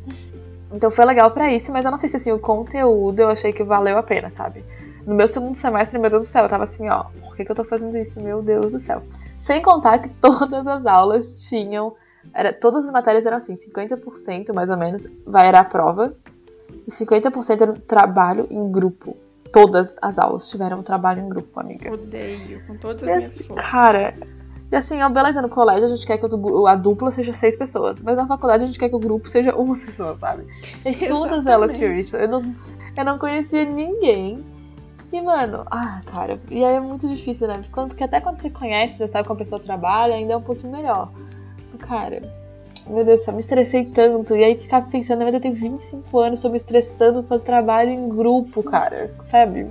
[0.74, 3.54] Então foi legal pra isso, mas eu não sei se assim, o conteúdo eu achei
[3.54, 4.64] que valeu a pena, sabe?
[5.06, 7.52] No meu segundo semestre, meu Deus do céu, eu tava assim, ó, por que, que
[7.52, 8.22] eu tô fazendo isso?
[8.22, 9.02] Meu Deus do céu.
[9.38, 11.96] Sem contar que todas as aulas tinham.
[12.34, 16.14] Era, todas as matérias eram assim, 50% mais ou menos vai era a prova
[16.88, 19.18] e 50% era um trabalho em grupo.
[19.52, 21.92] Todas as aulas tiveram um trabalho em grupo, amiga.
[21.92, 23.66] Odeio, com todas as E minhas forças.
[23.70, 24.14] cara,
[24.72, 28.02] e assim, ó, beleza, no colégio a gente quer que a dupla seja seis pessoas,
[28.02, 30.46] mas na faculdade a gente quer que o grupo seja uma pessoa, sabe?
[30.86, 32.16] E todas elas tinham isso.
[32.16, 32.56] Eu não,
[32.98, 34.46] eu não conhecia ninguém.
[35.12, 37.62] E, mano, ah, cara, e aí é muito difícil, né?
[37.70, 40.72] Porque até quando você conhece, você sabe como a pessoa trabalha, ainda é um pouquinho
[40.72, 41.12] melhor.
[41.80, 42.22] Cara,
[42.88, 44.36] meu Deus céu, me estressei tanto.
[44.36, 47.90] E aí ficar pensando, na verdade, eu tenho 25 anos, tô me estressando por trabalho
[47.90, 49.12] em grupo, cara.
[49.22, 49.68] Sabe?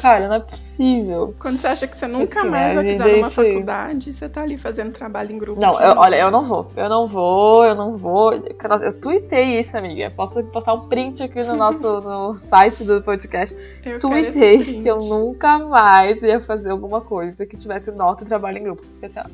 [0.00, 1.34] Cara, não é possível.
[1.38, 3.48] Quando você acha que você nunca que mais vai pisar numa isso aí.
[3.52, 5.60] faculdade, você tá ali fazendo trabalho em grupo.
[5.60, 6.70] Não, eu- olha, eu não vou.
[6.76, 8.32] Eu não vou, eu não vou.
[8.32, 10.10] Eu tuitei isso, amiga.
[10.16, 13.56] Posso postar um print aqui no nosso no site do podcast.
[13.84, 18.58] Eu Tuitei que eu nunca mais ia fazer alguma coisa que tivesse nota e trabalho
[18.58, 18.82] em grupo.
[18.86, 19.24] Porque assim, ó,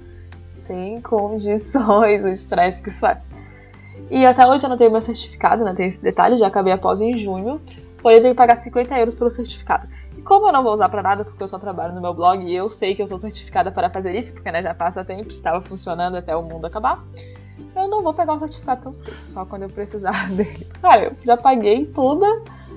[0.53, 3.21] sem condições o estresse que isso é.
[4.11, 5.75] E até hoje eu não tenho meu certificado, né?
[5.75, 7.61] Tem esse detalhe, já acabei após em junho.
[8.01, 9.89] Porém, eu tenho que pagar 50 euros pelo certificado.
[10.27, 12.55] Como eu não vou usar pra nada, porque eu só trabalho no meu blog e
[12.55, 15.61] eu sei que eu sou certificada para fazer isso, porque né, já passa tempo, estava
[15.61, 17.01] funcionando até o mundo acabar,
[17.77, 20.67] eu não vou pegar o certificado tão cedo, só quando eu precisar dele.
[20.83, 22.27] Cara, eu já paguei toda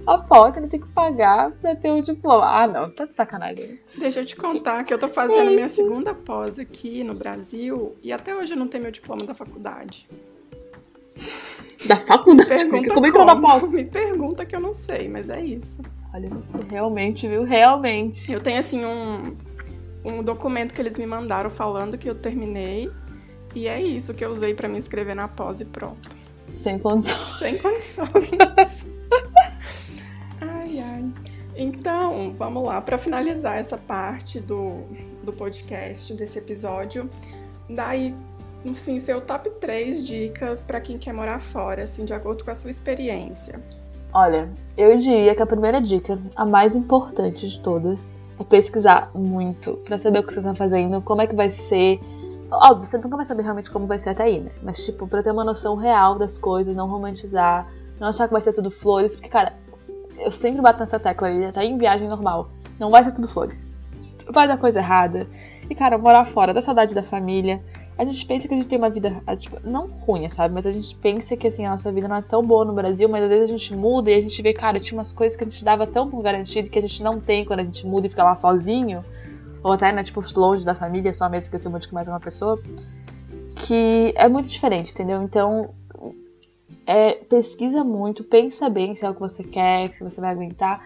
[0.05, 2.45] a foto, ele tem que pagar pra ter o diploma.
[2.45, 3.79] Ah, não, tá de sacanagem.
[3.97, 8.13] Deixa eu te contar que eu tô fazendo minha segunda pós aqui no Brasil e
[8.13, 10.07] até hoje eu não tenho meu diploma da faculdade.
[11.87, 13.71] Da faculdade, Pergunta como entrou na pós?
[13.71, 15.81] Me pergunta que eu não sei, mas é isso.
[16.13, 16.29] Olha,
[16.69, 17.43] realmente, viu?
[17.43, 18.31] Realmente.
[18.31, 19.35] Eu tenho assim um,
[20.03, 22.91] um documento que eles me mandaram falando que eu terminei
[23.55, 26.09] e é isso que eu usei pra me inscrever na pós e pronto.
[26.51, 27.19] Sem condições.
[27.39, 28.31] Sem condições.
[30.41, 31.13] ai, ai.
[31.55, 32.81] Então, vamos lá.
[32.81, 34.83] Para finalizar essa parte do,
[35.23, 37.09] do podcast, desse episódio,
[37.69, 38.15] daí,
[38.65, 42.55] assim, seu top 3 dicas para quem quer morar fora, assim, de acordo com a
[42.55, 43.59] sua experiência.
[44.11, 49.73] Olha, eu diria que a primeira dica, a mais importante de todas, é pesquisar muito
[49.85, 51.99] pra saber o que você tá fazendo, como é que vai ser.
[52.51, 54.51] Óbvio, você nunca vai saber realmente como vai ser até aí, né?
[54.63, 57.67] Mas, tipo, pra ter uma noção real das coisas, não romantizar,
[57.99, 59.53] não achar que vai ser tudo flores, porque, cara,
[60.17, 62.49] eu sempre bato nessa tecla aí, até em viagem normal.
[62.79, 63.67] Não vai ser tudo flores.
[64.31, 65.27] Vai dar coisa errada.
[65.69, 67.61] E, cara, morar fora, dá saudade da família.
[67.99, 70.53] A gente pensa que a gente tem uma vida, tipo, não ruim, sabe?
[70.53, 73.09] Mas a gente pensa que, assim, a nossa vida não é tão boa no Brasil,
[73.09, 75.43] mas às vezes a gente muda e a gente vê, cara, tinha umas coisas que
[75.43, 78.07] a gente dava tão por garantido que a gente não tem quando a gente muda
[78.07, 79.03] e fica lá sozinho,
[79.61, 82.21] ou até, né, tipo, longe da família, só mesmo que você mude com mais uma
[82.21, 82.57] pessoa,
[83.67, 85.21] que é muito diferente, entendeu?
[85.21, 85.71] Então,
[86.87, 90.81] é, pesquisa muito, pensa bem se é o que você quer, se você vai aguentar.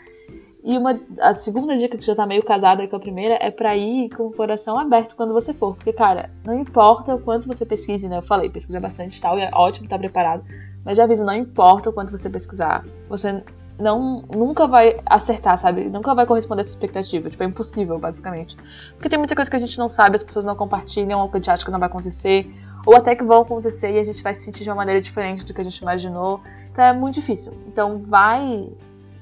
[0.63, 3.75] E uma, a segunda dica, que já tá meio casada com a primeira, é pra
[3.75, 5.75] ir com o coração aberto quando você for.
[5.75, 8.19] Porque, cara, não importa o quanto você pesquise, né?
[8.19, 10.43] Eu falei, pesquisa bastante e tal, e é ótimo estar preparado.
[10.85, 13.43] Mas já aviso, não importa o quanto você pesquisar, você
[13.77, 15.89] não nunca vai acertar, sabe?
[15.89, 17.29] Nunca vai corresponder à sua expectativa.
[17.29, 18.55] Tipo, é impossível, basicamente.
[18.93, 21.35] Porque tem muita coisa que a gente não sabe, as pessoas não compartilham, ou que
[21.35, 22.49] a gente acha que não vai acontecer,
[22.85, 25.45] ou até que vão acontecer e a gente vai se sentir de uma maneira diferente
[25.45, 26.39] do que a gente imaginou.
[26.71, 27.53] Então é muito difícil.
[27.67, 28.69] Então vai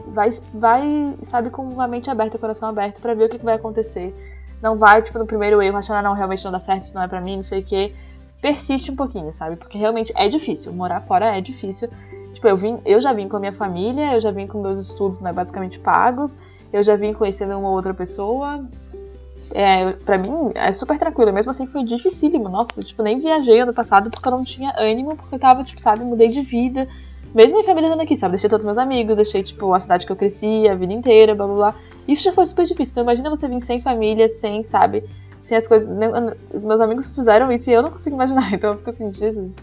[0.08, 3.46] vai, vai, sabe, com a mente aberta, o coração aberto para ver o que, que,
[3.46, 4.14] vai acontecer.
[4.62, 7.04] Não vai, tipo, no primeiro erro, achando, ah, não, realmente não dá certo, isso não
[7.04, 7.94] é pra mim, não sei o que.
[8.42, 9.56] Persiste um pouquinho, sabe?
[9.56, 10.74] Porque realmente é difícil.
[10.74, 11.90] Morar fora é difícil.
[12.34, 14.80] Tipo, eu, vim, eu já vim com a minha família, eu já vim com meus
[14.80, 16.38] estudos, né, basicamente pagos,
[16.72, 18.64] eu já vim conhecendo uma outra pessoa.
[19.54, 21.34] É, pra mim, é super tranquilo.
[21.34, 22.50] Mesmo assim, foi dificílimo.
[22.50, 25.82] Nossa, tipo, nem viajei ano passado porque eu não tinha ânimo, porque eu tava, tipo,
[25.82, 26.88] sabe, mudei de vida
[27.34, 28.32] mesmo minha família estando aqui, sabe?
[28.32, 31.46] Deixei todos meus amigos, deixei, tipo, a cidade que eu cresci, a vida inteira, blá
[31.46, 31.76] blá blá.
[32.08, 32.94] Isso já foi super difícil.
[32.94, 35.04] Então imagina você vir sem família, sem, sabe?
[35.42, 35.90] Sem as coisas.
[36.54, 38.52] Meus amigos fizeram isso e eu não consigo imaginar.
[38.54, 39.56] Então eu fico assim, Jesus.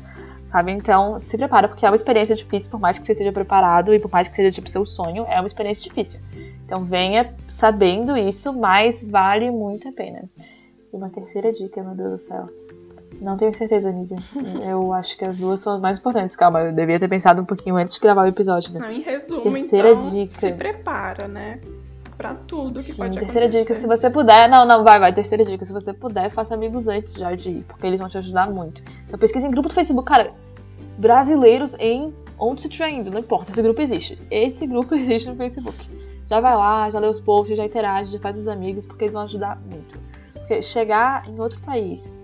[0.44, 0.72] Sabe?
[0.72, 3.98] Então se prepara, porque é uma experiência difícil, por mais que você seja preparado e
[3.98, 6.20] por mais que seja, tipo, seu sonho, é uma experiência difícil.
[6.64, 10.24] Então venha sabendo isso, mas vale muito a pena.
[10.92, 12.48] E uma terceira dica, meu Deus do céu.
[13.20, 14.16] Não tenho certeza, amiga.
[14.64, 16.36] Eu acho que as duas são as mais importantes.
[16.36, 18.80] Calma, eu devia ter pensado um pouquinho antes de gravar o episódio, né?
[18.80, 20.40] Não, em resumo, terceira então, dica.
[20.40, 21.60] se prepara, né?
[22.16, 23.74] Pra tudo que Sim, pode terceira acontecer.
[23.74, 24.48] dica, se você puder...
[24.48, 25.12] Não, não, vai, vai.
[25.12, 28.18] Terceira dica, se você puder, faça amigos antes já de ir, porque eles vão te
[28.18, 28.82] ajudar muito.
[29.06, 30.08] Então pesquisa em grupo do Facebook.
[30.08, 30.30] Cara,
[30.96, 34.18] brasileiros em onde se estiver indo, não importa, esse grupo existe.
[34.30, 35.78] Esse grupo existe no Facebook.
[36.26, 39.14] Já vai lá, já lê os posts, já interage, já faz os amigos, porque eles
[39.14, 39.98] vão ajudar muito.
[40.32, 42.18] Porque chegar em outro país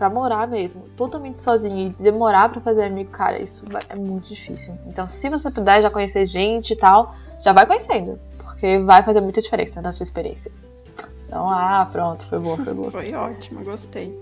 [0.00, 4.72] para morar mesmo, totalmente sozinho e demorar para fazer amigo, cara, isso é muito difícil.
[4.86, 9.20] Então, se você puder já conhecer gente e tal, já vai conhecendo, porque vai fazer
[9.20, 10.50] muita diferença na sua experiência.
[11.26, 12.88] Então, ah, pronto, foi boa, foi boa.
[12.90, 14.18] foi ótimo, gostei.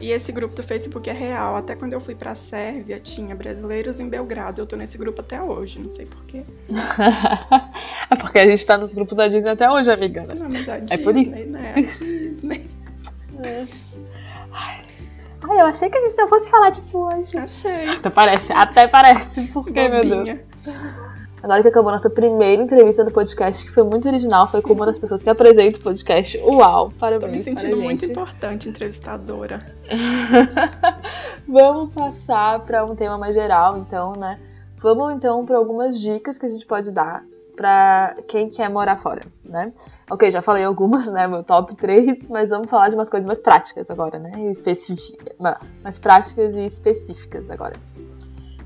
[0.00, 1.54] E esse grupo do Facebook é real.
[1.54, 4.60] Até quando eu fui pra Sérvia, tinha brasileiros em Belgrado.
[4.60, 6.42] Eu tô nesse grupo até hoje, não sei porquê.
[8.10, 10.24] é porque a gente tá nos grupos da Disney até hoje, amiga.
[10.24, 10.34] Né?
[10.34, 11.46] Não, mas a Disney, é por isso.
[11.46, 11.74] Né?
[11.76, 12.70] A Disney.
[13.40, 13.64] É.
[14.50, 14.87] Ai,
[15.42, 17.36] eu achei que a gente não fosse falar disso hoje.
[17.36, 17.88] Achei.
[17.88, 19.46] Até parece, até parece.
[19.48, 20.40] Por que, meu Deus?
[21.40, 24.84] Agora que acabou nossa primeira entrevista do podcast, que foi muito original, foi com uma
[24.84, 26.36] das pessoas que apresenta o podcast.
[26.38, 27.30] Uau, parabéns.
[27.30, 29.64] Tô me sentindo muito importante, entrevistadora.
[31.46, 34.40] Vamos passar para um tema mais geral, então, né?
[34.82, 37.24] Vamos então para algumas dicas que a gente pode dar
[37.58, 39.72] para quem quer morar fora, né?
[40.08, 41.26] Ok, já falei algumas, né?
[41.26, 44.48] Meu top 3, mas vamos falar de umas coisas mais práticas agora, né?
[44.48, 45.34] Específicas,
[45.82, 47.74] mais práticas e específicas agora.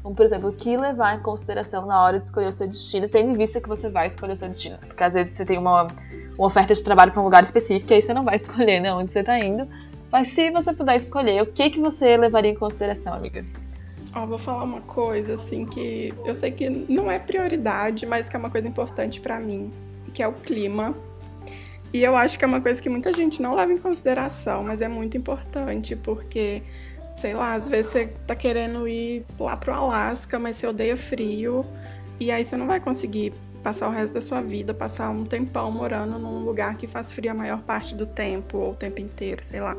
[0.03, 3.09] Como, por exemplo, o que levar em consideração na hora de escolher o seu destino,
[3.09, 4.77] tendo em vista que você vai escolher o seu destino.
[4.77, 5.87] Porque às vezes você tem uma,
[6.37, 8.93] uma oferta de trabalho para um lugar específico e aí você não vai escolher né,
[8.93, 9.67] onde você está indo.
[10.11, 13.43] Mas se você puder escolher, o que, que você levaria em consideração, amiga?
[14.15, 18.37] Ó, vou falar uma coisa assim que eu sei que não é prioridade, mas que
[18.37, 19.73] é uma coisa importante para mim,
[20.13, 20.95] que é o clima.
[21.95, 24.83] E eu acho que é uma coisa que muita gente não leva em consideração, mas
[24.83, 26.63] é muito importante porque
[27.17, 31.65] sei lá, às vezes você tá querendo ir lá pro Alasca, mas você odeia frio,
[32.19, 35.71] e aí você não vai conseguir passar o resto da sua vida, passar um tempão
[35.71, 39.45] morando num lugar que faz frio a maior parte do tempo, ou o tempo inteiro,
[39.45, 39.77] sei lá.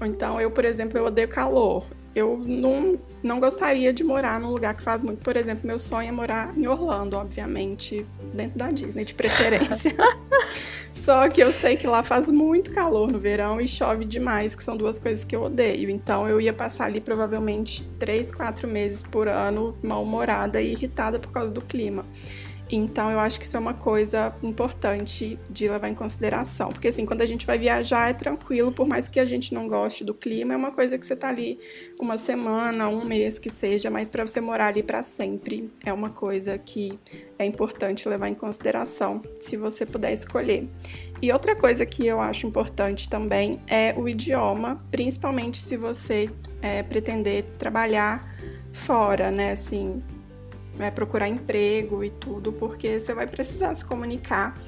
[0.00, 4.50] Ou então, eu, por exemplo, eu odeio calor eu não, não gostaria de morar num
[4.50, 5.22] lugar que faz muito.
[5.22, 9.94] Por exemplo, meu sonho é morar em Orlando, obviamente, dentro da Disney, de preferência.
[10.90, 14.64] Só que eu sei que lá faz muito calor no verão e chove demais, que
[14.64, 15.90] são duas coisas que eu odeio.
[15.90, 21.30] Então eu ia passar ali provavelmente três, quatro meses por ano mal-humorada e irritada por
[21.30, 22.06] causa do clima.
[22.70, 26.70] Então eu acho que isso é uma coisa importante de levar em consideração.
[26.70, 29.68] Porque assim, quando a gente vai viajar é tranquilo, por mais que a gente não
[29.68, 31.58] goste do clima, é uma coisa que você tá ali
[31.98, 36.10] uma semana, um mês que seja, mas para você morar ali para sempre é uma
[36.10, 36.98] coisa que
[37.38, 40.68] é importante levar em consideração, se você puder escolher.
[41.20, 46.28] E outra coisa que eu acho importante também é o idioma, principalmente se você
[46.60, 48.36] é, pretender trabalhar
[48.72, 49.52] fora, né?
[49.52, 50.02] Assim,
[50.78, 54.58] é, procurar emprego e tudo, porque você vai precisar se comunicar.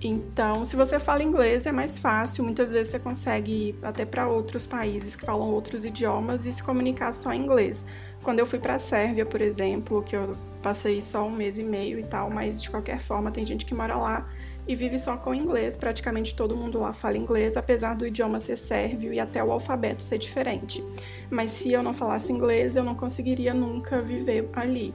[0.00, 2.44] Então, se você fala inglês, é mais fácil.
[2.44, 6.62] Muitas vezes você consegue ir até para outros países que falam outros idiomas e se
[6.62, 7.84] comunicar só em inglês.
[8.22, 11.64] Quando eu fui para a Sérvia, por exemplo, que eu passei só um mês e
[11.64, 14.28] meio e tal, mas de qualquer forma tem gente que mora lá
[14.68, 15.76] e vive só com inglês.
[15.76, 20.02] Praticamente todo mundo lá fala inglês, apesar do idioma ser sérvio e até o alfabeto
[20.02, 20.84] ser diferente.
[21.28, 24.94] Mas se eu não falasse inglês, eu não conseguiria nunca viver ali.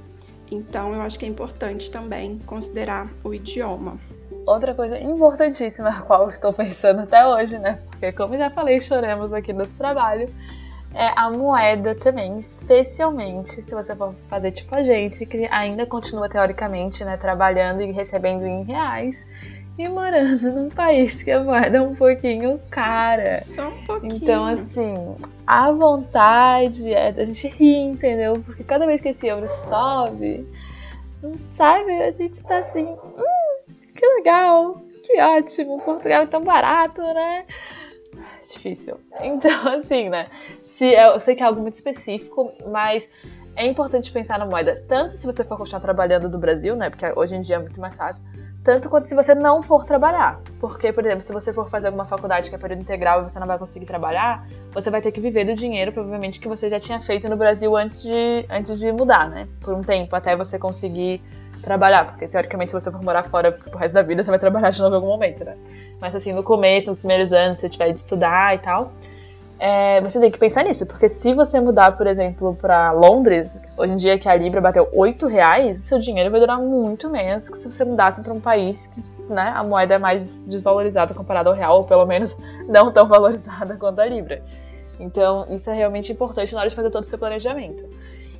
[0.53, 3.99] Então, eu acho que é importante também considerar o idioma.
[4.45, 7.79] Outra coisa importantíssima, a qual estou pensando até hoje, né?
[7.89, 10.29] Porque, como já falei, choramos aqui no trabalho,
[10.93, 16.29] é a moeda também, especialmente se você for fazer tipo a gente, que ainda continua
[16.29, 19.25] teoricamente, né, trabalhando e recebendo em reais
[19.77, 23.41] e morando num país que a moeda é um pouquinho cara.
[23.41, 24.15] Só um pouquinho.
[24.15, 25.15] Então, assim,
[25.47, 28.41] a vontade é da gente rir, entendeu?
[28.45, 30.47] Porque cada vez que esse euro sobe,
[31.53, 37.45] sabe, a gente tá assim, hum, que legal, que ótimo, Portugal é tão barato, né?
[38.41, 38.99] Difícil.
[39.21, 40.27] Então, assim, né?
[40.65, 43.09] Se, eu sei que é algo muito específico, mas
[43.55, 46.89] é importante pensar na moeda, tanto se você for continuar trabalhando do Brasil, né?
[46.89, 48.23] Porque hoje em dia é muito mais fácil,
[48.63, 50.39] tanto quanto se você não for trabalhar.
[50.59, 53.39] Porque, por exemplo, se você for fazer alguma faculdade que é período integral e você
[53.39, 56.79] não vai conseguir trabalhar, você vai ter que viver do dinheiro, provavelmente, que você já
[56.79, 59.47] tinha feito no Brasil antes de, antes de mudar, né?
[59.61, 61.21] Por um tempo, até você conseguir
[61.61, 62.05] trabalhar.
[62.05, 64.79] Porque, teoricamente, se você for morar fora pro resto da vida, você vai trabalhar de
[64.79, 65.57] novo em algum momento, né?
[65.99, 68.93] Mas, assim, no começo, nos primeiros anos, se você tiver de estudar e tal,
[69.59, 73.93] é, você tem que pensar nisso, porque se você mudar, por exemplo, para Londres, hoje
[73.93, 77.57] em dia que a Libra bateu 8 reais, seu dinheiro vai durar muito menos que
[77.57, 81.55] se você mudasse para um país que né, a moeda é mais desvalorizada comparada ao
[81.55, 82.35] real, ou pelo menos
[82.67, 84.43] não tão valorizada quanto a Libra.
[84.99, 87.87] Então, isso é realmente importante na hora de fazer todo o seu planejamento.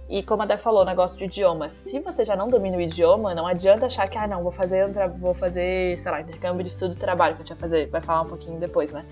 [0.10, 1.70] E como a Dé falou, negócio de idioma.
[1.70, 4.88] Se você já não domina o idioma, não adianta achar que, ah, não, vou fazer,
[5.18, 8.22] vou fazer, sei lá, intercâmbio de estudo e trabalho, que a gente vai vai falar
[8.22, 9.06] um pouquinho depois, né?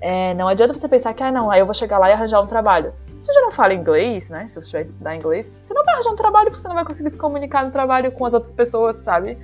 [0.00, 2.40] É, não adianta você pensar que, ah, não, aí eu vou chegar lá e arranjar
[2.40, 2.94] um trabalho.
[3.06, 4.48] Se você já não fala inglês, né?
[4.48, 6.74] Se você tiver que estudar inglês, você não vai arranjar um trabalho porque você não
[6.74, 9.36] vai conseguir se comunicar no trabalho com as outras pessoas, sabe?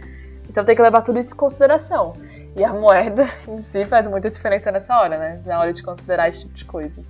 [0.48, 2.14] Então tem que levar tudo isso em consideração.
[2.56, 5.42] E a moeda em si faz muita diferença nessa hora, né?
[5.44, 7.02] Na hora de considerar esse tipo de coisa.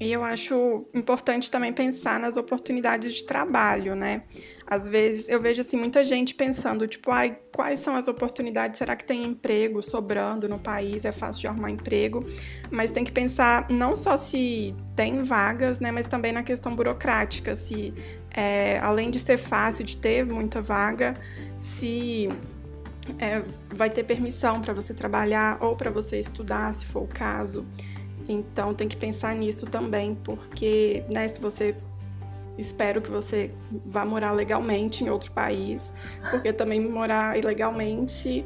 [0.00, 4.22] E eu acho importante também pensar nas oportunidades de trabalho, né?
[4.66, 8.78] Às vezes eu vejo assim muita gente pensando, tipo, ai, quais são as oportunidades?
[8.78, 11.04] Será que tem emprego sobrando no país?
[11.04, 12.24] É fácil de arrumar emprego?
[12.70, 17.56] Mas tem que pensar não só se tem vagas, né, mas também na questão burocrática,
[17.56, 17.92] se
[18.30, 21.14] é, além de ser fácil de ter muita vaga,
[21.58, 22.28] se
[23.18, 27.66] é, vai ter permissão para você trabalhar ou para você estudar, se for o caso.
[28.28, 31.74] Então tem que pensar nisso também, porque né, se você
[32.58, 33.50] Espero que você
[33.86, 35.92] vá morar legalmente em outro país,
[36.30, 38.44] porque também morar ilegalmente.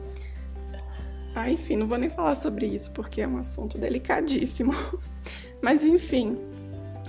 [1.35, 4.73] Ah, enfim, não vou nem falar sobre isso, porque é um assunto delicadíssimo.
[5.61, 6.39] Mas enfim,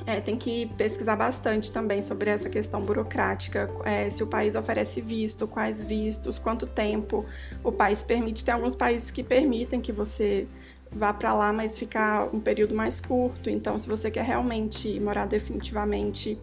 [0.07, 5.01] é, tem que pesquisar bastante também sobre essa questão burocrática, é, se o país oferece
[5.01, 7.25] visto, quais vistos, quanto tempo
[7.61, 8.43] o país permite.
[8.43, 10.47] Tem alguns países que permitem que você
[10.91, 13.49] vá para lá, mas ficar um período mais curto.
[13.49, 16.39] Então, se você quer realmente morar definitivamente,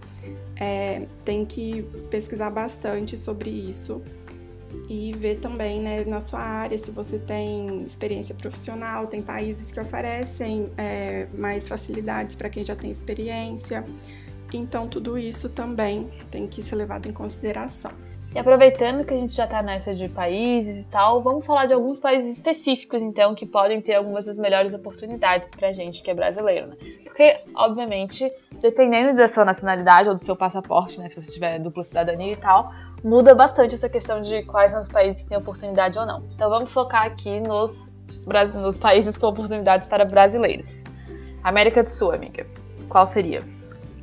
[0.57, 4.03] é, tem que pesquisar bastante sobre isso
[4.89, 9.07] e ver também né, na sua área se você tem experiência profissional.
[9.07, 13.85] Tem países que oferecem é, mais facilidades para quem já tem experiência.
[14.53, 17.93] Então, tudo isso também tem que ser levado em consideração.
[18.35, 21.73] E aproveitando que a gente já está nessa de países e tal, vamos falar de
[21.73, 26.15] alguns países específicos, então, que podem ter algumas das melhores oportunidades pra gente que é
[26.15, 26.77] brasileiro, né?
[27.05, 28.29] Porque, obviamente,
[28.61, 31.09] dependendo da sua nacionalidade ou do seu passaporte, né?
[31.09, 32.73] Se você tiver dupla cidadania e tal,
[33.05, 36.25] muda bastante essa questão de quais são os países que têm oportunidade ou não.
[36.35, 37.95] Então vamos focar aqui nos,
[38.53, 40.83] nos países com oportunidades para brasileiros.
[41.45, 42.45] América do Sul, amiga.
[42.89, 43.45] Qual seria?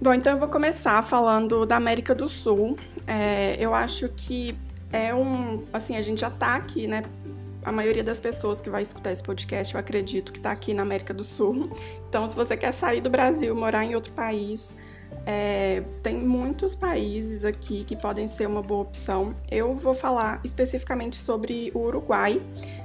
[0.01, 2.77] Bom, então eu vou começar falando da América do Sul.
[3.07, 4.55] É, eu acho que
[4.91, 5.63] é um.
[5.71, 7.03] Assim, a gente já tá aqui, né?
[7.63, 10.81] A maioria das pessoas que vai escutar esse podcast, eu acredito que tá aqui na
[10.81, 11.69] América do Sul.
[12.09, 14.75] Então, se você quer sair do Brasil, morar em outro país,
[15.25, 19.33] é, tem muitos países aqui que podem ser uma boa opção.
[19.49, 22.41] Eu vou falar especificamente sobre o Uruguai,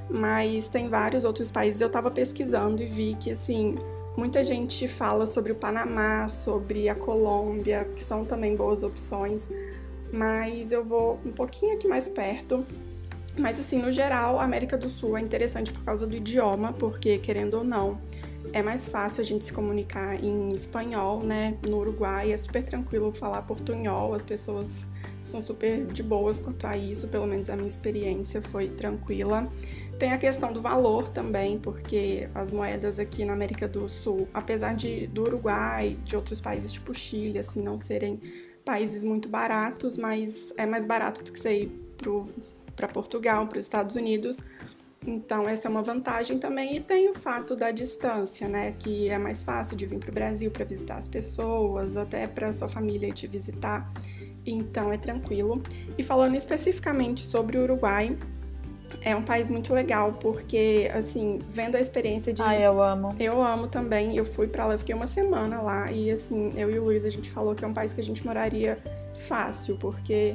[0.08, 1.80] mas tem vários outros países.
[1.80, 3.74] Eu estava pesquisando e vi que, assim,
[4.16, 9.46] Muita gente fala sobre o Panamá, sobre a Colômbia, que são também boas opções,
[10.12, 12.64] mas eu vou um pouquinho aqui mais perto.
[13.38, 17.18] Mas assim, no geral, a América do Sul é interessante por causa do idioma, porque
[17.18, 18.00] querendo ou não,
[18.52, 21.56] é mais fácil a gente se comunicar em espanhol, né?
[21.68, 24.88] No Uruguai é super tranquilo falar portunhol, as pessoas
[25.22, 29.50] são super de boas quanto a isso, pelo menos a minha experiência foi tranquila.
[29.98, 34.74] Tem a questão do valor também, porque as moedas aqui na América do Sul, apesar
[34.74, 38.20] de do Uruguai, de outros países tipo Chile, assim, não serem
[38.66, 41.86] países muito baratos, mas é mais barato do que você ir
[42.74, 44.40] para Portugal, para os Estados Unidos.
[45.06, 46.76] Então, essa é uma vantagem também.
[46.76, 48.72] E tem o fato da distância, né?
[48.72, 52.52] Que é mais fácil de vir para o Brasil para visitar as pessoas, até para
[52.52, 53.88] sua família te visitar.
[54.44, 55.62] Então, é tranquilo.
[55.96, 58.18] E falando especificamente sobre o Uruguai,
[59.00, 62.42] é um país muito legal, porque, assim, vendo a experiência de.
[62.42, 63.14] Ai, eu amo.
[63.18, 64.16] Eu amo também.
[64.16, 65.90] Eu fui para lá, eu fiquei uma semana lá.
[65.92, 68.04] E, assim, eu e o Luiz, a gente falou que é um país que a
[68.04, 68.78] gente moraria
[69.14, 70.34] fácil, porque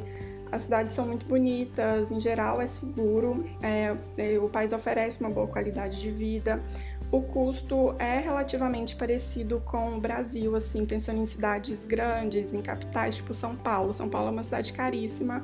[0.52, 5.30] as cidades são muito bonitas, em geral é seguro, é, é, o país oferece uma
[5.30, 6.62] boa qualidade de vida.
[7.10, 13.18] O custo é relativamente parecido com o Brasil, assim, pensando em cidades grandes, em capitais,
[13.18, 13.94] tipo São Paulo.
[13.94, 15.44] São Paulo é uma cidade caríssima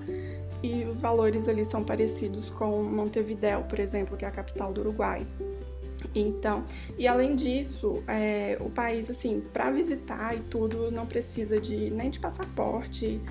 [0.63, 4.81] e os valores ali são parecidos com Montevideo, por exemplo, que é a capital do
[4.81, 5.25] Uruguai.
[6.13, 6.63] Então,
[6.97, 12.09] e além disso, é, o país, assim, para visitar e tudo, não precisa de nem
[12.09, 13.21] de passaporte,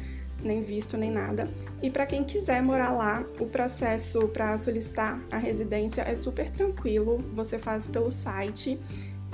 [0.43, 1.49] nem visto, nem nada.
[1.83, 7.19] E para quem quiser morar lá, o processo para solicitar a residência é super tranquilo.
[7.35, 8.81] Você faz pelo site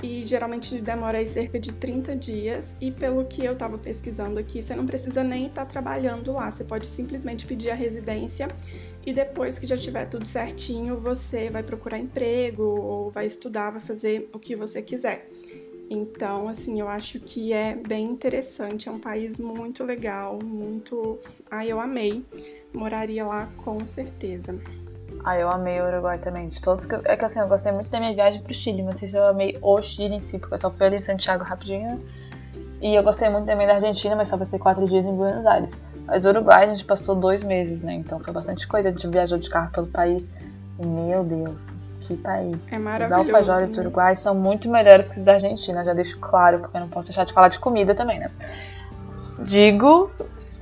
[0.01, 2.75] e geralmente demora aí cerca de 30 dias.
[2.81, 6.49] E pelo que eu estava pesquisando aqui, você não precisa nem estar tá trabalhando lá,
[6.49, 8.47] você pode simplesmente pedir a residência
[9.05, 13.81] e depois que já tiver tudo certinho, você vai procurar emprego ou vai estudar, vai
[13.81, 15.29] fazer o que você quiser.
[15.89, 21.19] Então, assim, eu acho que é bem interessante, é um país muito legal, muito.
[21.51, 22.23] Ai, eu amei.
[22.73, 24.59] Moraria lá com certeza.
[25.23, 26.49] Ah, eu amei o Uruguai também.
[26.49, 27.01] De todos que eu...
[27.05, 29.17] É que assim, eu gostei muito da minha viagem pro Chile, mas não sei se
[29.17, 31.97] eu amei o Chile em si, porque eu só fui ali em Santiago rapidinho.
[32.81, 35.79] E eu gostei muito também da Argentina, mas só passei quatro dias em Buenos Aires.
[36.05, 37.93] Mas o Uruguai a gente passou dois meses, né?
[37.93, 38.89] Então foi bastante coisa.
[38.89, 40.29] A gente viajou de carro pelo país.
[40.77, 41.71] Meu Deus,
[42.01, 42.71] que país.
[42.73, 43.21] É maravilhoso.
[43.21, 43.75] Os alfajores né?
[43.75, 46.89] do Uruguai são muito melhores que os da Argentina, já deixo claro, porque eu não
[46.89, 48.29] posso deixar de falar de comida também, né?
[49.45, 50.11] Digo,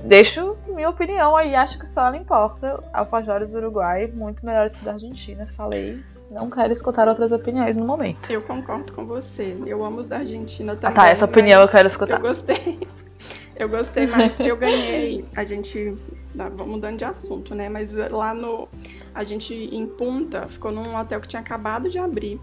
[0.04, 2.82] deixo minha opinião aí, acho que só ela importa.
[2.92, 6.02] Alfajores do Uruguai, muito melhores que da Argentina, falei.
[6.30, 8.18] Não quero escutar outras opiniões no momento.
[8.30, 9.54] Eu concordo com você.
[9.66, 10.90] Eu amo os da Argentina também.
[10.90, 12.16] Ah, tá, essa opinião eu quero escutar.
[12.16, 12.56] Eu gostei.
[13.54, 14.40] Eu gostei mais.
[14.40, 15.24] Eu ganhei.
[15.36, 15.96] A gente.
[16.34, 17.68] Vamos mudando de assunto, né?
[17.68, 18.66] Mas lá no.
[19.14, 22.40] A gente em Punta ficou num hotel que tinha acabado de abrir.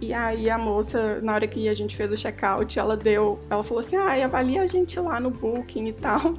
[0.00, 3.40] E aí a moça, na hora que a gente fez o check-out, ela deu.
[3.48, 6.34] Ela falou assim: ah, avalia a gente lá no booking e tal.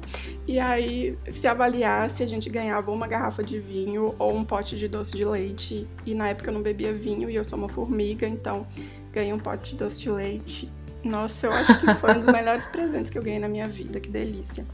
[0.46, 4.88] E aí, se avaliasse, a gente ganhava uma garrafa de vinho ou um pote de
[4.88, 5.86] doce de leite.
[6.06, 8.66] E na época eu não bebia vinho e eu sou uma formiga, então
[9.12, 12.66] ganhei um pote de doce de leite nossa, eu acho que foi um dos melhores
[12.68, 14.66] presentes que eu ganhei na minha vida, que delícia.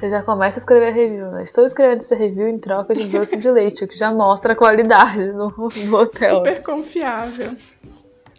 [0.00, 1.42] Você já começa a escrever review, né?
[1.42, 4.56] Estou escrevendo esse review em troca de doce de leite, o que já mostra a
[4.56, 6.36] qualidade no, no hotel.
[6.38, 7.54] Super confiável.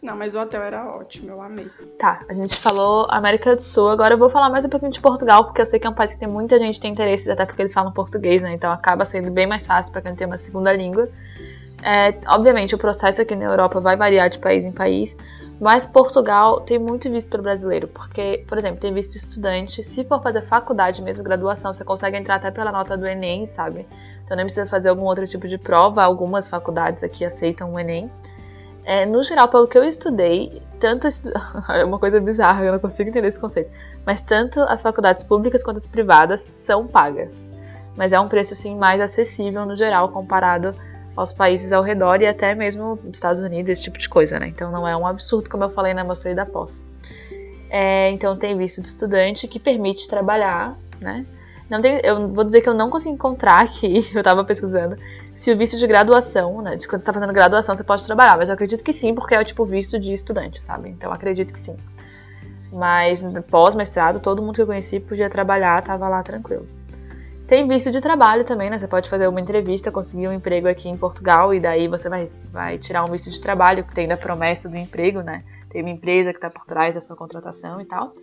[0.01, 1.69] Não, mas o hotel era ótimo, eu amei.
[1.99, 4.99] Tá, a gente falou América do Sul, agora eu vou falar mais um pouquinho de
[4.99, 7.29] Portugal, porque eu sei que é um país que tem muita gente que tem interesses,
[7.29, 8.51] até porque eles falam português, né?
[8.55, 11.07] Então acaba sendo bem mais fácil para quem tem uma segunda língua.
[11.83, 15.15] É, obviamente, o processo aqui na Europa vai variar de país em país,
[15.61, 19.83] mas Portugal tem muito visto para o brasileiro, porque, por exemplo, tem visto estudante.
[19.83, 23.85] Se for fazer faculdade mesmo, graduação, você consegue entrar até pela nota do Enem, sabe?
[24.25, 26.03] Então nem precisa fazer algum outro tipo de prova.
[26.03, 28.11] Algumas faculdades aqui aceitam o Enem.
[28.83, 31.07] É, no geral, pelo que eu estudei, tanto
[31.69, 33.69] é uma coisa bizarra, eu não consigo entender esse conceito.
[34.03, 37.47] Mas tanto as faculdades públicas quanto as privadas são pagas.
[37.95, 40.73] Mas é um preço assim mais acessível no geral comparado
[41.15, 44.47] aos países ao redor e até mesmo Estados Unidos, esse tipo de coisa, né?
[44.47, 46.81] Então não é um absurdo, como eu falei na mostrei da pós.
[47.69, 51.25] É, então tem visto de estudante que permite trabalhar, né?
[51.69, 54.97] Não tem, eu vou dizer que eu não consegui encontrar aqui, eu estava pesquisando,
[55.33, 56.75] se o visto de graduação, né?
[56.75, 59.35] De quando você está fazendo graduação você pode trabalhar, mas eu acredito que sim, porque
[59.35, 60.89] é o tipo visto de estudante, sabe?
[60.89, 61.77] Então acredito que sim.
[62.71, 66.67] Mas pós-mestrado, todo mundo que eu conheci podia trabalhar, tava lá tranquilo.
[67.51, 68.77] Tem visto de trabalho também, né?
[68.77, 72.25] Você pode fazer uma entrevista, conseguir um emprego aqui em Portugal e daí você vai,
[72.49, 75.43] vai tirar um visto de trabalho que tem da promessa do emprego, né?
[75.69, 78.13] Tem uma empresa que está por trás da sua contratação e tal.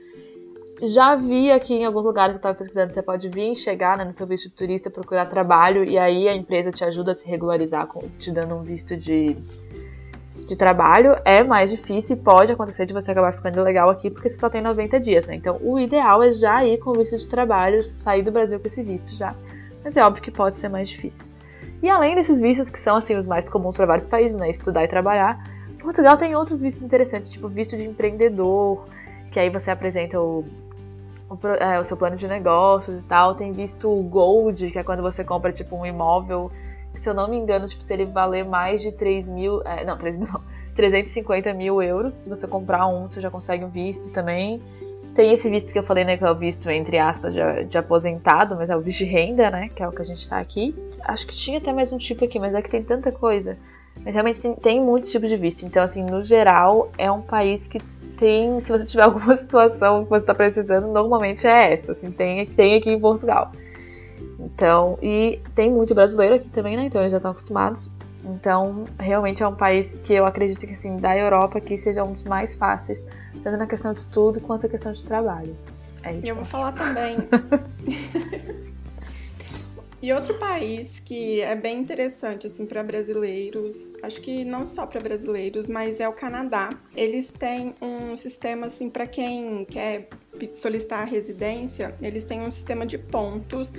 [0.81, 4.05] Já vi aqui em alguns lugares que eu estava pesquisando, você pode vir, chegar né,
[4.07, 7.29] no seu visto de turista, procurar trabalho e aí a empresa te ajuda a se
[7.29, 7.87] regularizar,
[8.19, 9.37] te dando um visto de
[10.49, 14.31] de trabalho é mais difícil e pode acontecer de você acabar ficando ilegal aqui porque
[14.31, 15.35] você só tem 90 dias, né?
[15.35, 18.83] Então o ideal é já ir com visto de trabalho, sair do Brasil com esse
[18.83, 19.35] visto já.
[19.85, 21.27] Mas é óbvio que pode ser mais difícil.
[21.83, 24.49] E além desses vistos que são assim os mais comuns para vários países, né?
[24.49, 25.39] Estudar e trabalhar,
[25.79, 28.85] Portugal tem outros vistos interessantes, tipo visto de empreendedor,
[29.31, 30.45] que aí você apresenta o,
[31.31, 33.35] o, é, o seu plano de negócios e tal.
[33.35, 36.51] Tem visto Gold, que é quando você compra tipo um imóvel
[37.01, 39.63] se eu não me engano, tipo, se ele valer mais de 3 mil.
[39.63, 40.43] É, não, 3 mil não.
[40.75, 42.15] 350 mil euros.
[42.15, 44.63] Se você comprar um, você já consegue um visto também.
[45.15, 46.17] Tem esse visto que eu falei, né?
[46.17, 49.51] Que é o visto, entre aspas, de, de aposentado, mas é o visto de renda,
[49.51, 49.69] né?
[49.69, 50.75] Que é o que a gente tá aqui.
[51.03, 53.59] Acho que tinha até mais um tipo aqui, mas é que tem tanta coisa.
[54.05, 55.65] Mas realmente tem, tem muitos tipos de visto.
[55.65, 57.81] Então, assim, no geral, é um país que
[58.17, 58.61] tem.
[58.61, 61.93] Se você tiver alguma situação que você está precisando, normalmente é essa.
[61.93, 63.53] Assim, tem, tem aqui em Portugal.
[64.39, 66.85] Então, e tem muito brasileiro aqui também, né?
[66.85, 67.91] Então eles já estão acostumados.
[68.25, 72.13] Então, realmente é um país que eu acredito que, assim, da Europa aqui seja um
[72.13, 73.07] dos mais fáceis,
[73.43, 75.57] tanto na questão de estudo quanto na questão de trabalho.
[76.03, 76.27] É isso.
[76.27, 77.17] Eu vou falar também.
[80.03, 85.01] e outro país que é bem interessante, assim, para brasileiros, acho que não só para
[85.01, 86.71] brasileiros, mas é o Canadá.
[86.95, 90.09] Eles têm um sistema, assim, para quem quer
[90.57, 93.73] solicitar a residência, eles têm um sistema de pontos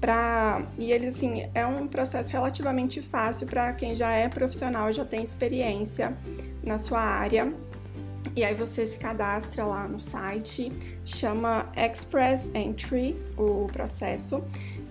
[0.00, 5.04] para e eles assim é um processo relativamente fácil para quem já é profissional, já
[5.04, 6.16] tem experiência
[6.62, 7.52] na sua área.
[8.36, 10.72] E aí você se cadastra lá no site,
[11.04, 14.42] chama Express Entry o processo.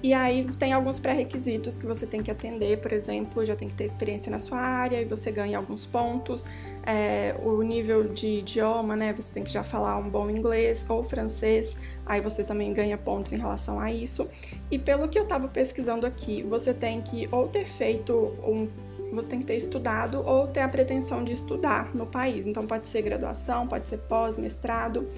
[0.03, 3.73] E aí tem alguns pré-requisitos que você tem que atender, por exemplo, já tem que
[3.73, 6.45] ter experiência na sua área e você ganha alguns pontos.
[6.85, 9.11] É, o nível de idioma, né?
[9.13, 13.33] Você tem que já falar um bom inglês ou francês, aí você também ganha pontos
[13.33, 14.27] em relação a isso.
[14.69, 18.69] E pelo que eu estava pesquisando aqui, você tem que ou ter feito um
[19.11, 22.45] você tem que ter estudado ou ter a pretensão de estudar no país.
[22.45, 25.09] Então pode ser graduação, pode ser pós, mestrado,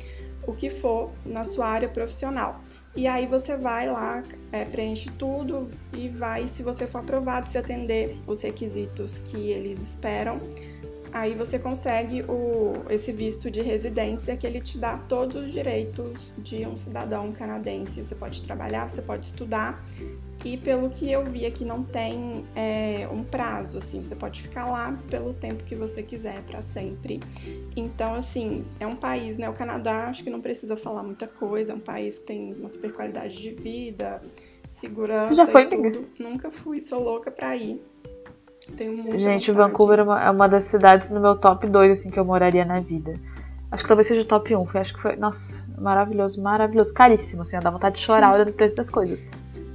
[0.46, 2.62] o que for na sua área profissional.
[2.96, 7.58] E aí você vai lá, é, preenche tudo e vai, se você for aprovado, se
[7.58, 10.40] atender os requisitos que eles esperam,
[11.14, 16.34] aí você consegue o, esse visto de residência que ele te dá todos os direitos
[16.38, 18.04] de um cidadão canadense.
[18.04, 19.84] Você pode trabalhar, você pode estudar
[20.44, 24.70] e pelo que eu vi aqui não tem é, um prazo, assim, você pode ficar
[24.72, 27.20] lá pelo tempo que você quiser, para sempre.
[27.76, 29.50] Então, assim, é um país, né?
[29.50, 32.70] O Canadá, acho que não precisa falar muita coisa, é um país que tem uma
[32.70, 34.22] super qualidade de vida,
[34.68, 35.30] segurança.
[35.30, 36.08] Você já foi, tudo.
[36.18, 37.82] Nunca fui, sou louca pra ir.
[38.78, 39.70] Tenho muita Gente, vontade.
[39.72, 42.64] Vancouver é uma, é uma das cidades no meu top 2, assim, que eu moraria
[42.66, 43.20] na vida.
[43.72, 44.66] Acho que talvez seja o top 1.
[44.66, 45.16] Foi, acho que foi.
[45.16, 46.94] Nossa, maravilhoso, maravilhoso.
[46.94, 49.28] Caríssimo, assim, dá vontade de chorar olhando o preço das coisas.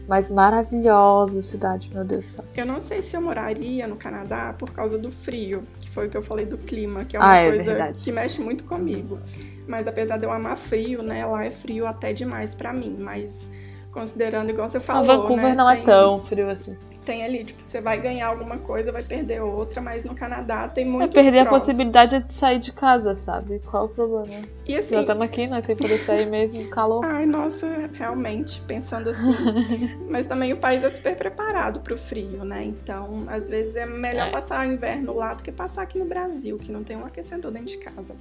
[0.08, 2.44] Mas maravilhosa cidade, meu Deus do céu.
[2.54, 6.10] Eu não sei se eu moraria no Canadá por causa do frio, que foi o
[6.10, 8.02] que eu falei do clima, que é uma Ah, é coisa verdade.
[8.02, 9.18] que mexe muito comigo.
[9.66, 13.50] Mas apesar de eu amar frio, né, lá é frio até demais pra mim, mas
[13.90, 16.76] considerando igual você falou, Vancouver né, não é tem- tão frio assim.
[17.04, 20.84] Tem ali, tipo, você vai ganhar alguma coisa, vai perder outra, mas no Canadá tem
[20.84, 23.60] É muito perder a possibilidade de sair de casa, sabe?
[23.70, 24.42] Qual o problema?
[24.66, 27.04] E assim, Já estamos aqui, nós sem poder sair mesmo, calor.
[27.06, 29.34] Ai, nossa, realmente, pensando assim.
[30.08, 32.64] Mas também o país é super preparado pro frio, né?
[32.64, 34.30] Então, às vezes é melhor É.
[34.30, 37.50] passar o inverno lá do que passar aqui no Brasil, que não tem um aquecedor
[37.52, 38.14] dentro de casa.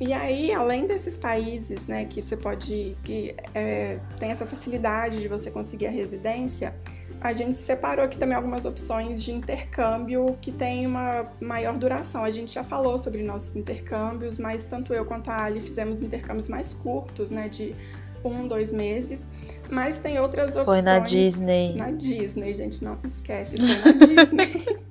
[0.00, 2.96] E aí, além desses países, né, que você pode.
[3.02, 6.72] que é, tem essa facilidade de você conseguir a residência,
[7.20, 12.24] a gente separou aqui também algumas opções de intercâmbio que tem uma maior duração.
[12.24, 16.48] A gente já falou sobre nossos intercâmbios, mas tanto eu quanto a Ali fizemos intercâmbios
[16.48, 17.74] mais curtos, né, de
[18.24, 19.26] um, dois meses.
[19.70, 20.64] Mas tem outras opções.
[20.64, 21.74] Foi na Disney.
[21.76, 24.66] Na Disney, gente, não esquece, foi na Disney.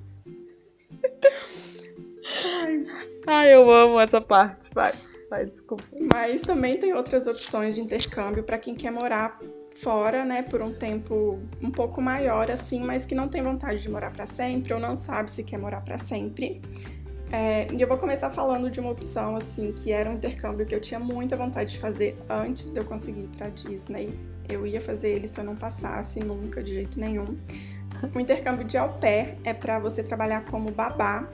[2.62, 2.86] Ai,
[3.26, 4.68] Ai, eu amo essa parte.
[4.74, 4.92] Vai,
[5.30, 5.84] vai, desculpa.
[6.12, 9.38] Mas também tem outras opções de intercâmbio para quem quer morar
[9.82, 13.88] fora, né, por um tempo um pouco maior, assim, mas que não tem vontade de
[13.88, 16.60] morar para sempre ou não sabe se quer morar para sempre.
[17.30, 20.74] É, e eu vou começar falando de uma opção, assim, que era um intercâmbio que
[20.74, 24.18] eu tinha muita vontade de fazer antes de eu conseguir ir para Disney.
[24.48, 27.36] Eu ia fazer ele se eu não passasse nunca, de jeito nenhum.
[28.14, 31.28] O intercâmbio de au pair é para você trabalhar como babá.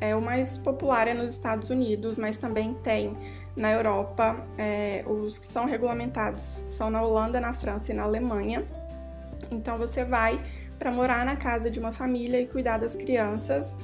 [0.00, 3.14] É o mais popular é nos Estados Unidos, mas também tem
[3.56, 4.36] na Europa.
[4.58, 8.64] É, os que são regulamentados são na Holanda, na França e na Alemanha.
[9.50, 10.40] Então você vai
[10.78, 13.76] para morar na casa de uma família e cuidar das crianças,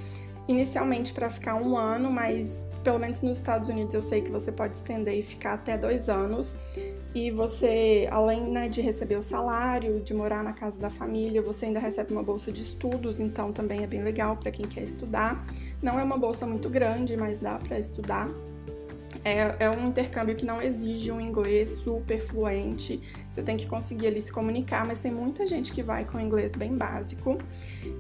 [0.49, 4.51] inicialmente para ficar um ano, mas pelo menos nos Estados Unidos eu sei que você
[4.51, 6.57] pode estender e ficar até dois anos.
[7.15, 11.67] E você, além né, de receber o salário, de morar na casa da família, você
[11.67, 15.47] ainda recebe uma bolsa de estudos, então também é bem legal para quem quer estudar.
[15.83, 18.29] Não é uma bolsa muito grande, mas dá para estudar.
[19.27, 23.03] É, é, um intercâmbio que não exige um inglês super fluente.
[23.29, 26.53] Você tem que conseguir ali se comunicar, mas tem muita gente que vai com inglês
[26.53, 27.37] bem básico.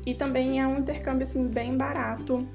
[0.06, 2.46] E também é um intercâmbio assim bem barato.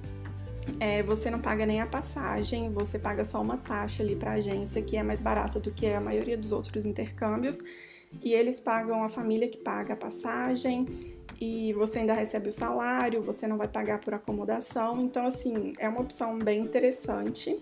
[0.79, 4.33] É, você não paga nem a passagem, você paga só uma taxa ali para a
[4.35, 7.61] agência que é mais barata do que a maioria dos outros intercâmbios.
[8.23, 10.87] E eles pagam a família que paga a passagem
[11.41, 15.01] e você ainda recebe o salário, você não vai pagar por acomodação.
[15.01, 17.59] Então, assim, é uma opção bem interessante.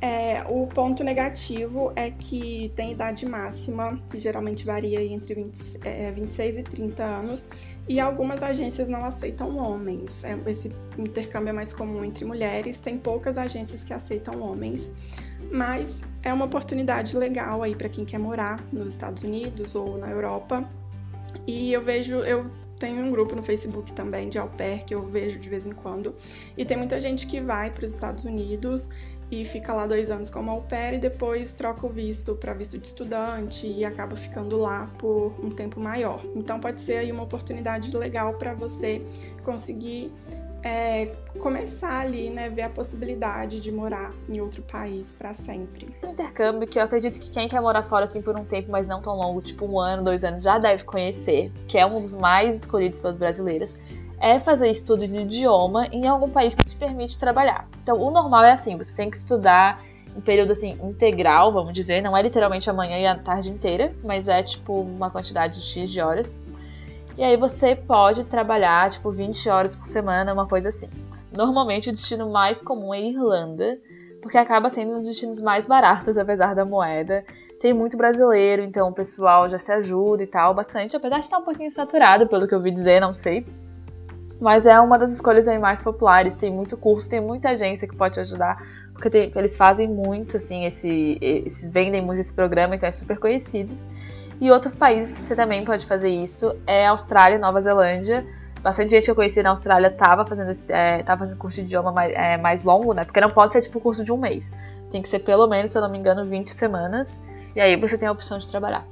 [0.00, 6.10] É, o ponto negativo é que tem idade máxima, que geralmente varia entre 20, é,
[6.10, 7.48] 26 e 30 anos,
[7.88, 10.22] e algumas agências não aceitam homens.
[10.22, 14.90] É, esse intercâmbio é mais comum entre mulheres, tem poucas agências que aceitam homens,
[15.50, 20.10] mas é uma oportunidade legal aí para quem quer morar nos Estados Unidos ou na
[20.10, 20.68] Europa.
[21.46, 25.02] E eu vejo, eu tenho um grupo no Facebook também de au pair que eu
[25.06, 26.14] vejo de vez em quando.
[26.56, 28.88] E tem muita gente que vai para os Estados Unidos
[29.30, 32.78] e fica lá dois anos como au pair e depois troca o visto para visto
[32.78, 36.20] de estudante e acaba ficando lá por um tempo maior.
[36.34, 39.02] Então pode ser aí uma oportunidade legal para você
[39.42, 40.12] conseguir
[40.62, 45.94] é, começar ali, né, ver a possibilidade de morar em outro país para sempre.
[46.04, 48.84] Um intercâmbio que eu acredito que quem quer morar fora assim por um tempo, mas
[48.84, 52.14] não tão longo, tipo um ano, dois anos, já deve conhecer, que é um dos
[52.14, 53.76] mais escolhidos pelos brasileiros,
[54.20, 57.68] é fazer estudo de idioma em algum país que te permite trabalhar.
[57.82, 59.80] Então, o normal é assim, você tem que estudar
[60.16, 64.28] em período assim integral, vamos dizer, não é literalmente amanhã e a tarde inteira, mas
[64.28, 66.36] é tipo uma quantidade de X de horas.
[67.16, 70.88] E aí você pode trabalhar, tipo, 20 horas por semana, uma coisa assim.
[71.32, 73.78] Normalmente o destino mais comum é Irlanda,
[74.20, 77.24] porque acaba sendo um dos destinos mais baratos, apesar da moeda.
[77.60, 81.38] Tem muito brasileiro, então o pessoal já se ajuda e tal, bastante, apesar de estar
[81.38, 83.46] um pouquinho saturado, pelo que eu ouvi dizer, não sei.
[84.40, 87.96] Mas é uma das escolhas aí mais populares, tem muito curso, tem muita agência que
[87.96, 88.62] pode te ajudar,
[88.92, 93.18] porque tem, eles fazem muito, assim, esse, esses vendem muito esse programa, então é super
[93.18, 93.74] conhecido.
[94.40, 98.26] E outros países que você também pode fazer isso é Austrália e Nova Zelândia.
[98.62, 101.90] Bastante gente que eu conheci na Austrália estava fazendo, é, tava fazendo curso de idioma
[101.90, 103.04] mais, é, mais longo, né?
[103.04, 104.52] Porque não pode ser tipo curso de um mês.
[104.90, 107.20] Tem que ser pelo menos, se eu não me engano, 20 semanas.
[107.54, 108.84] E aí você tem a opção de trabalhar.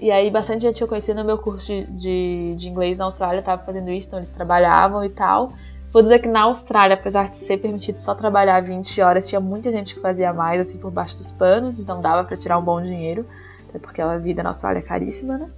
[0.00, 3.40] E aí bastante gente eu conheci no meu curso de, de, de inglês na Austrália
[3.40, 5.52] estava fazendo isso, então eles trabalhavam e tal.
[5.92, 9.70] Vou dizer que na Austrália, apesar de ser permitido só trabalhar 20 horas, tinha muita
[9.70, 12.80] gente que fazia mais, assim, por baixo dos panos, então dava para tirar um bom
[12.80, 13.26] dinheiro
[13.70, 15.48] até porque a vida na Austrália é caríssima, né?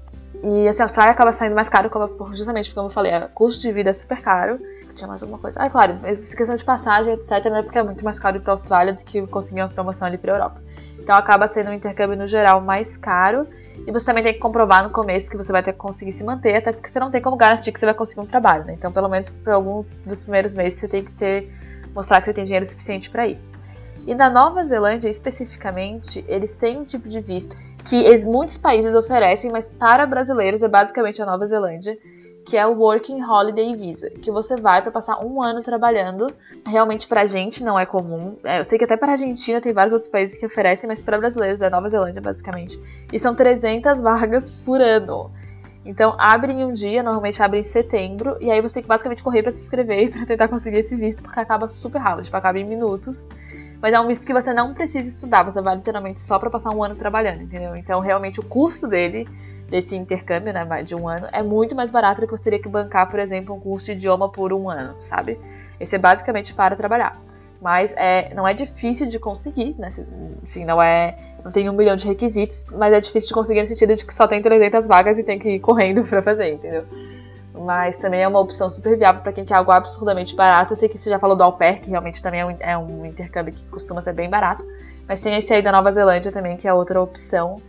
[0.43, 1.91] E assim, a Austrália acaba saindo mais caro
[2.33, 4.59] justamente porque, como eu falei, o custo de vida é super caro.
[4.95, 5.59] Tinha mais alguma coisa.
[5.61, 7.63] Ah, claro, essa questão de passagem, etc, né?
[7.63, 10.35] Porque é muito mais caro ir pra Austrália do que conseguir uma promoção ali pra
[10.35, 10.61] Europa.
[10.99, 13.47] Então acaba sendo um intercâmbio no geral mais caro.
[13.87, 16.23] E você também tem que comprovar no começo que você vai ter que conseguir se
[16.25, 18.75] manter, até porque você não tem como garantir que você vai conseguir um trabalho, né?
[18.75, 21.51] Então, pelo menos por alguns dos primeiros meses, você tem que ter
[21.95, 23.39] mostrar que você tem dinheiro suficiente para ir.
[24.07, 29.51] E na Nova Zelândia, especificamente, eles têm um tipo de visto que muitos países oferecem,
[29.51, 31.97] mas para brasileiros é basicamente a Nova Zelândia,
[32.45, 36.27] que é o Working Holiday Visa, que você vai para passar um ano trabalhando.
[36.67, 38.37] Realmente pra gente não é comum.
[38.45, 41.19] É, eu sei que até para Argentina tem vários outros países que oferecem, mas para
[41.19, 42.81] brasileiros é Nova Zelândia basicamente.
[43.13, 45.31] E são 300 vagas por ano.
[45.85, 49.23] Então abre em um dia, normalmente abre em setembro, e aí você tem que basicamente
[49.23, 52.59] correr para se inscrever para tentar conseguir esse visto, porque acaba super rápido, tipo, acaba
[52.59, 53.27] em minutos.
[53.81, 56.71] Mas é um visto que você não precisa estudar, você vai literalmente só para passar
[56.71, 57.75] um ano trabalhando, entendeu?
[57.75, 59.29] Então, realmente, o custo dele,
[59.73, 62.69] desse intercâmbio, né, de um ano, é muito mais barato do que você teria que
[62.69, 65.41] bancar, por exemplo, um curso de idioma por um ano, sabe?
[65.81, 67.19] Esse é basicamente para trabalhar.
[67.59, 69.89] Mas é, não é difícil de conseguir, né?
[70.45, 71.17] Sim, não é.
[71.43, 74.13] Não tem um milhão de requisitos, mas é difícil de conseguir no sentido de que
[74.13, 76.83] só tem 300 vagas e tem que ir correndo para fazer, entendeu?
[77.55, 80.73] mas também é uma opção super viável para quem quer algo absurdamente barato.
[80.73, 82.79] Eu sei que você já falou do au pair, que realmente também é um, é
[82.79, 84.67] um, intercâmbio que costuma ser bem barato,
[85.07, 87.61] mas tem esse aí da Nova Zelândia também, que é outra opção.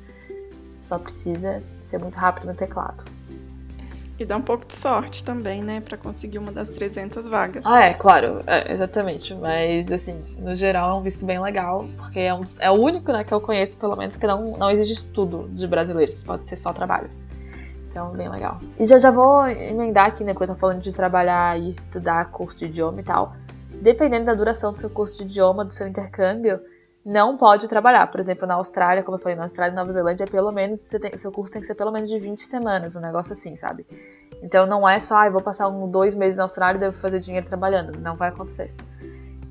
[0.82, 1.62] Só precisa
[1.94, 3.04] ser muito rápido no teclado.
[4.18, 7.66] E dá um pouco de sorte também, né, para conseguir uma das 300 vagas.
[7.66, 9.34] Ah, é, claro, é, exatamente.
[9.34, 13.12] Mas, assim, no geral é um visto bem legal, porque é, um, é o único,
[13.12, 16.58] né, que eu conheço, pelo menos, que não, não exige estudo de brasileiros, pode ser
[16.58, 17.10] só trabalho.
[17.90, 18.60] Então, bem legal.
[18.80, 22.30] E já, já vou emendar aqui, né, quando eu tô falando de trabalhar e estudar
[22.32, 23.36] curso de idioma e tal.
[23.82, 26.60] Dependendo da duração do seu curso de idioma, do seu intercâmbio,
[27.06, 28.08] não pode trabalhar.
[28.08, 31.00] Por exemplo, na Austrália, como eu falei, na Austrália e Nova Zelândia, pelo menos, você
[31.00, 33.86] tem, seu curso tem que ser pelo menos de 20 semanas, um negócio assim, sabe?
[34.42, 37.20] Então não é só, ah, vou passar um, dois meses na Austrália e devo fazer
[37.20, 37.98] dinheiro trabalhando.
[38.00, 38.74] Não vai acontecer.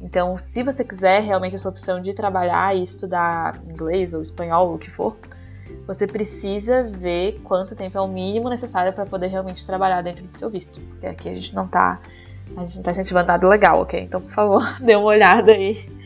[0.00, 4.74] Então, se você quiser realmente essa opção de trabalhar e estudar inglês ou espanhol, ou
[4.74, 5.16] o que for,
[5.86, 10.34] você precisa ver quanto tempo é o mínimo necessário para poder realmente trabalhar dentro do
[10.34, 10.80] seu visto.
[10.80, 12.00] Porque aqui a gente não tá.
[12.56, 14.00] A gente não tá incentivando nada legal, ok?
[14.00, 16.01] Então, por favor, dê uma olhada aí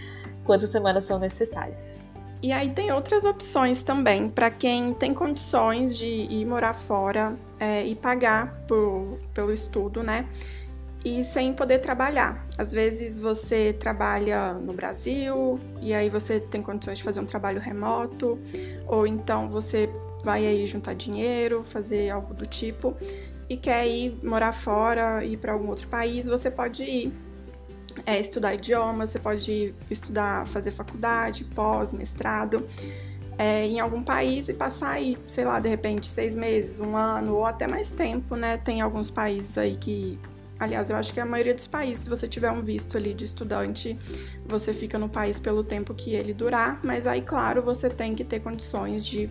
[0.46, 2.08] quantas semanas são necessárias.
[2.42, 7.84] E aí tem outras opções também para quem tem condições de ir morar fora é,
[7.84, 10.26] e pagar por, pelo estudo, né?
[11.06, 12.44] e sem poder trabalhar.
[12.58, 17.60] Às vezes você trabalha no Brasil e aí você tem condições de fazer um trabalho
[17.60, 18.36] remoto,
[18.88, 19.88] ou então você
[20.24, 22.96] vai aí juntar dinheiro, fazer algo do tipo
[23.48, 27.12] e quer ir morar fora, ir para algum outro país, você pode ir
[28.04, 32.66] é, estudar idiomas, você pode estudar, fazer faculdade, pós, mestrado.
[33.38, 37.34] É, em algum país e passar aí, sei lá, de repente seis meses, um ano
[37.34, 38.56] ou até mais tempo, né?
[38.56, 40.18] Tem alguns países aí que
[40.58, 43.24] Aliás, eu acho que a maioria dos países, se você tiver um visto ali de
[43.24, 43.98] estudante,
[44.46, 48.24] você fica no país pelo tempo que ele durar, mas aí, claro, você tem que
[48.24, 49.30] ter condições de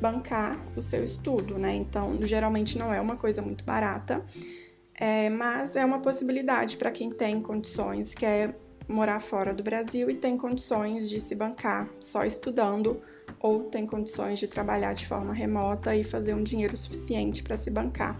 [0.00, 1.74] bancar o seu estudo, né?
[1.74, 4.22] Então, geralmente não é uma coisa muito barata,
[4.94, 10.14] é, mas é uma possibilidade para quem tem condições, quer morar fora do Brasil e
[10.14, 13.00] tem condições de se bancar só estudando
[13.40, 17.70] ou tem condições de trabalhar de forma remota e fazer um dinheiro suficiente para se
[17.70, 18.18] bancar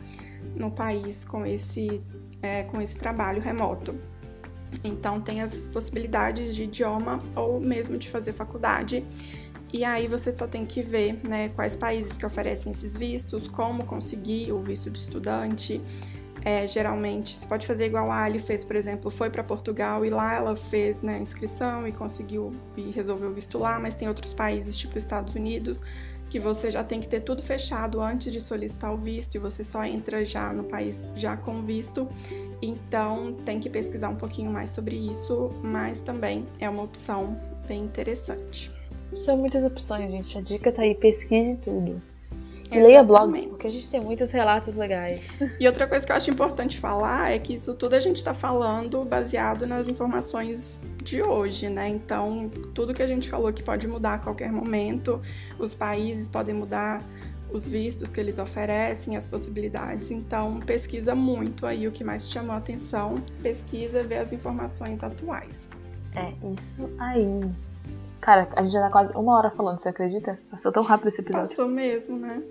[0.57, 2.03] no país com esse
[2.43, 3.95] é, com esse trabalho remoto.
[4.83, 9.05] Então, tem as possibilidades de idioma ou mesmo de fazer faculdade.
[9.73, 13.85] E aí você só tem que ver né, quais países que oferecem esses vistos, como
[13.85, 15.81] conseguir o visto de estudante.
[16.45, 20.11] É, geralmente, você pode fazer igual a Ali fez, por exemplo, foi para Portugal e
[20.11, 24.35] lá ela fez né, inscrição e conseguiu e resolveu o visto lá, mas tem outros
[24.35, 25.81] países, tipo Estados Unidos,
[26.29, 29.65] que você já tem que ter tudo fechado antes de solicitar o visto e você
[29.65, 32.09] só entra já no país já com visto.
[32.61, 37.85] Então tem que pesquisar um pouquinho mais sobre isso, mas também é uma opção bem
[37.85, 38.71] interessante.
[39.17, 40.37] São muitas opções, gente.
[40.37, 42.03] A dica tá aí, pesquise tudo.
[42.71, 45.23] E leia blogs, porque a gente tem muitos relatos legais.
[45.61, 48.35] E outra coisa que eu acho importante falar é que isso tudo a gente está
[48.35, 51.89] falando baseado nas informações de hoje, né?
[51.89, 55.21] Então, tudo que a gente falou que pode mudar a qualquer momento,
[55.59, 57.03] os países podem mudar
[57.53, 60.11] os vistos que eles oferecem, as possibilidades.
[60.11, 65.05] Então, pesquisa muito aí o que mais te chamou a atenção, pesquisa, vê as informações
[65.05, 65.69] atuais.
[66.17, 67.41] É isso aí.
[68.25, 70.39] Cara, a gente já tá quase uma hora falando, você acredita?
[70.51, 71.47] Passou tão rápido esse episódio.
[71.51, 72.43] Passou mesmo, né?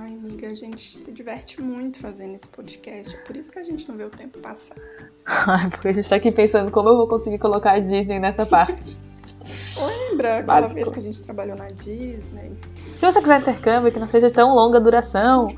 [0.00, 3.16] Ai, amiga, a gente se diverte muito fazendo esse podcast.
[3.16, 4.76] É por isso que a gente não vê o tempo passar.
[5.26, 8.46] Ai, porque a gente tá aqui pensando como eu vou conseguir colocar a Disney nessa
[8.46, 8.96] parte.
[9.76, 10.74] Lembra aquela Básico.
[10.74, 12.56] vez que a gente trabalhou na Disney?
[12.96, 15.48] Se você quiser intercâmbio que não seja tão longa duração,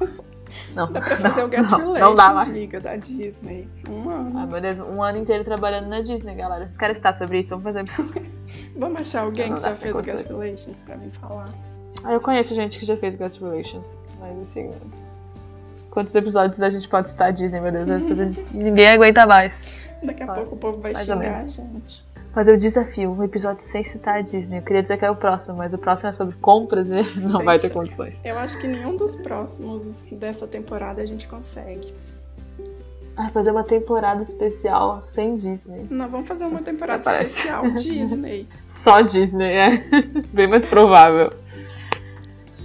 [0.75, 0.91] Não.
[0.91, 2.49] Dá pra fazer não, o guest não, relations, não dá mais.
[2.49, 3.69] amiga, da Disney.
[3.89, 4.39] Um ano.
[4.39, 6.67] Ah, meu Deus, um ano inteiro trabalhando na Disney, galera.
[6.67, 7.57] Vocês querem estar sobre isso?
[7.57, 7.85] Vamos fazer.
[8.77, 11.49] Vamos achar alguém que já fez o guest relations pra mim falar.
[12.05, 13.99] Ah, eu conheço gente que já fez guest relations.
[14.21, 14.71] Mas assim.
[15.91, 18.05] Quantos episódios a gente pode estar Disney, meu Deus?
[18.53, 19.87] Ninguém aguenta mais.
[20.03, 22.03] Daqui a pouco o povo vai xingar a gente
[22.33, 24.59] fazer o desafio, um episódio sem citar a Disney.
[24.59, 27.45] Eu queria dizer que é o próximo, mas o próximo é sobre compras e não
[27.45, 28.21] vai ter condições.
[28.25, 31.93] Eu acho que nenhum dos próximos dessa temporada a gente consegue.
[33.15, 35.87] Ah, fazer uma temporada especial sem Disney.
[35.91, 38.49] Não, vamos fazer uma temporada especial Disney.
[38.67, 39.83] Só Disney, é.
[40.33, 41.42] Bem mais provável.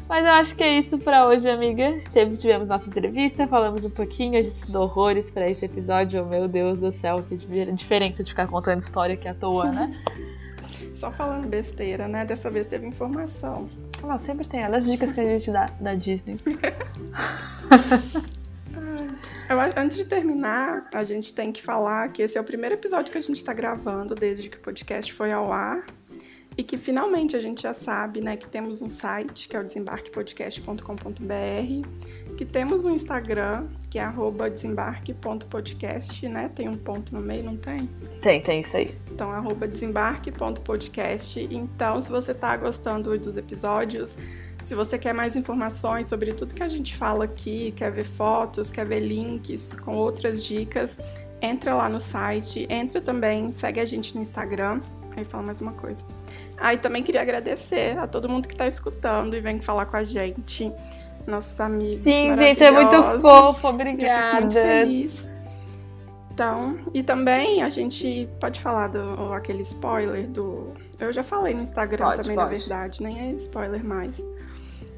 [0.08, 2.00] Mas eu acho que é isso para hoje, amiga.
[2.38, 6.24] tivemos nossa entrevista, falamos um pouquinho, a gente estudou horrores para esse episódio.
[6.24, 10.02] Oh, meu Deus do céu, que diferença de ficar contando história aqui à toa, né?
[10.96, 12.26] Só falando besteira, né?
[12.26, 13.70] Dessa vez teve informação.
[14.02, 14.64] Não, sempre tem.
[14.64, 16.38] Olha as dicas que a gente dá da Disney.
[19.50, 23.12] Eu, antes de terminar, a gente tem que falar que esse é o primeiro episódio
[23.12, 25.86] que a gente está gravando desde que o podcast foi ao ar.
[26.58, 29.64] E que finalmente a gente já sabe, né, que temos um site, que é o
[29.64, 34.12] desembarquepodcast.com.br, que temos um Instagram, que é
[34.50, 36.50] desembarque.podcast, né?
[36.50, 37.88] Tem um ponto no meio, não tem?
[38.24, 38.98] Tem, tem isso aí.
[39.12, 39.32] Então,
[39.68, 41.48] desembarque.podcast.
[41.52, 44.18] Então, se você tá gostando dos episódios,
[44.64, 48.72] se você quer mais informações sobre tudo que a gente fala aqui, quer ver fotos,
[48.72, 50.98] quer ver links com outras dicas,
[51.40, 54.82] entra lá no site, entra também, segue a gente no Instagram.
[55.16, 56.04] Aí fala mais uma coisa.
[56.58, 59.96] Ah, e também queria agradecer a todo mundo que está escutando e vem falar com
[59.96, 60.72] a gente,
[61.28, 62.00] nossos amigos.
[62.00, 64.42] Sim, gente, é muito fofo, obrigada.
[64.42, 65.28] muito feliz.
[66.38, 70.72] Então, e também a gente pode falar do aquele spoiler do.
[71.00, 72.52] Eu já falei no Instagram pode, também, pode.
[72.52, 74.24] na verdade, nem é spoiler mais.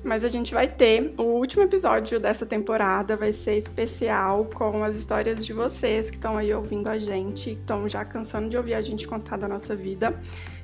[0.04, 4.96] Mas a gente vai ter o último episódio dessa temporada, vai ser especial com as
[4.96, 8.82] histórias de vocês que estão aí ouvindo a gente, estão já cansando de ouvir a
[8.82, 10.18] gente contar da nossa vida.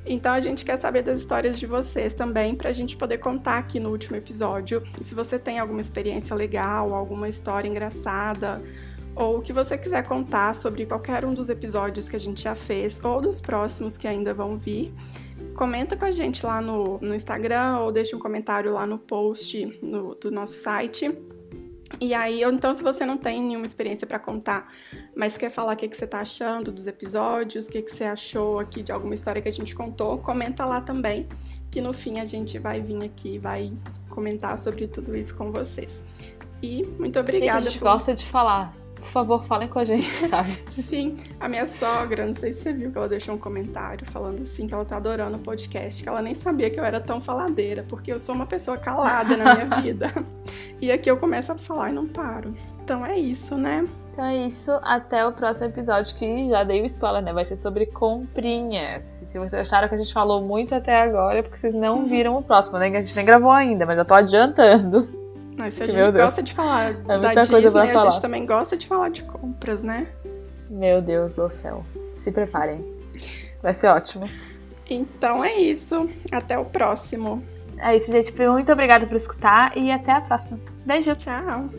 [0.06, 3.58] Então a gente quer saber das histórias de vocês também, para a gente poder contar
[3.58, 4.84] aqui no último episódio.
[5.00, 8.62] E se você tem alguma experiência legal, alguma história engraçada,
[9.16, 12.54] ou o que você quiser contar sobre qualquer um dos episódios que a gente já
[12.54, 14.94] fez, ou dos próximos que ainda vão vir,
[15.56, 19.80] comenta com a gente lá no, no Instagram ou deixa um comentário lá no post
[19.82, 21.18] no, do nosso site.
[22.00, 24.72] E aí, então, se você não tem nenhuma experiência para contar,
[25.16, 28.04] mas quer falar o que, que você tá achando dos episódios, o que, que você
[28.04, 31.28] achou aqui de alguma história que a gente contou, comenta lá também,
[31.70, 33.72] que no fim a gente vai vir aqui, vai
[34.10, 36.04] comentar sobre tudo isso com vocês.
[36.62, 37.60] E muito obrigada.
[37.60, 37.86] A gente por...
[37.86, 38.74] gosta de falar
[39.06, 40.52] por favor, falem com a gente, sabe?
[40.68, 44.42] Sim, a minha sogra, não sei se você viu que ela deixou um comentário falando
[44.42, 47.22] assim que ela tá adorando o podcast, que ela nem sabia que eu era tão
[47.22, 50.12] faladeira, porque eu sou uma pessoa calada na minha vida.
[50.82, 52.56] E aqui eu começo a falar e não paro.
[52.84, 53.88] Então é isso, né?
[54.12, 57.34] Então é isso, até o próximo episódio que já dei o spoiler, né?
[57.34, 59.04] Vai ser sobre comprinhas.
[59.04, 62.38] Se vocês acharam que a gente falou muito até agora, é porque vocês não viram
[62.38, 62.90] o próximo, né?
[62.90, 65.25] Que a gente nem gravou ainda, mas já tô adiantando.
[65.58, 68.88] Mas se a gente gosta de falar é da Disney, a gente também gosta de
[68.88, 70.08] falar de compras, né?
[70.70, 71.86] Meu Deus do céu.
[72.16, 72.82] Se preparem.
[73.62, 74.30] Vai ser ótimo.
[74.90, 76.10] Então é isso.
[76.32, 77.44] Até o próximo.
[77.78, 78.34] É isso, gente.
[78.48, 80.60] Muito obrigada por escutar e até a próxima.
[80.86, 81.16] Beijo.
[81.16, 81.70] Tchau.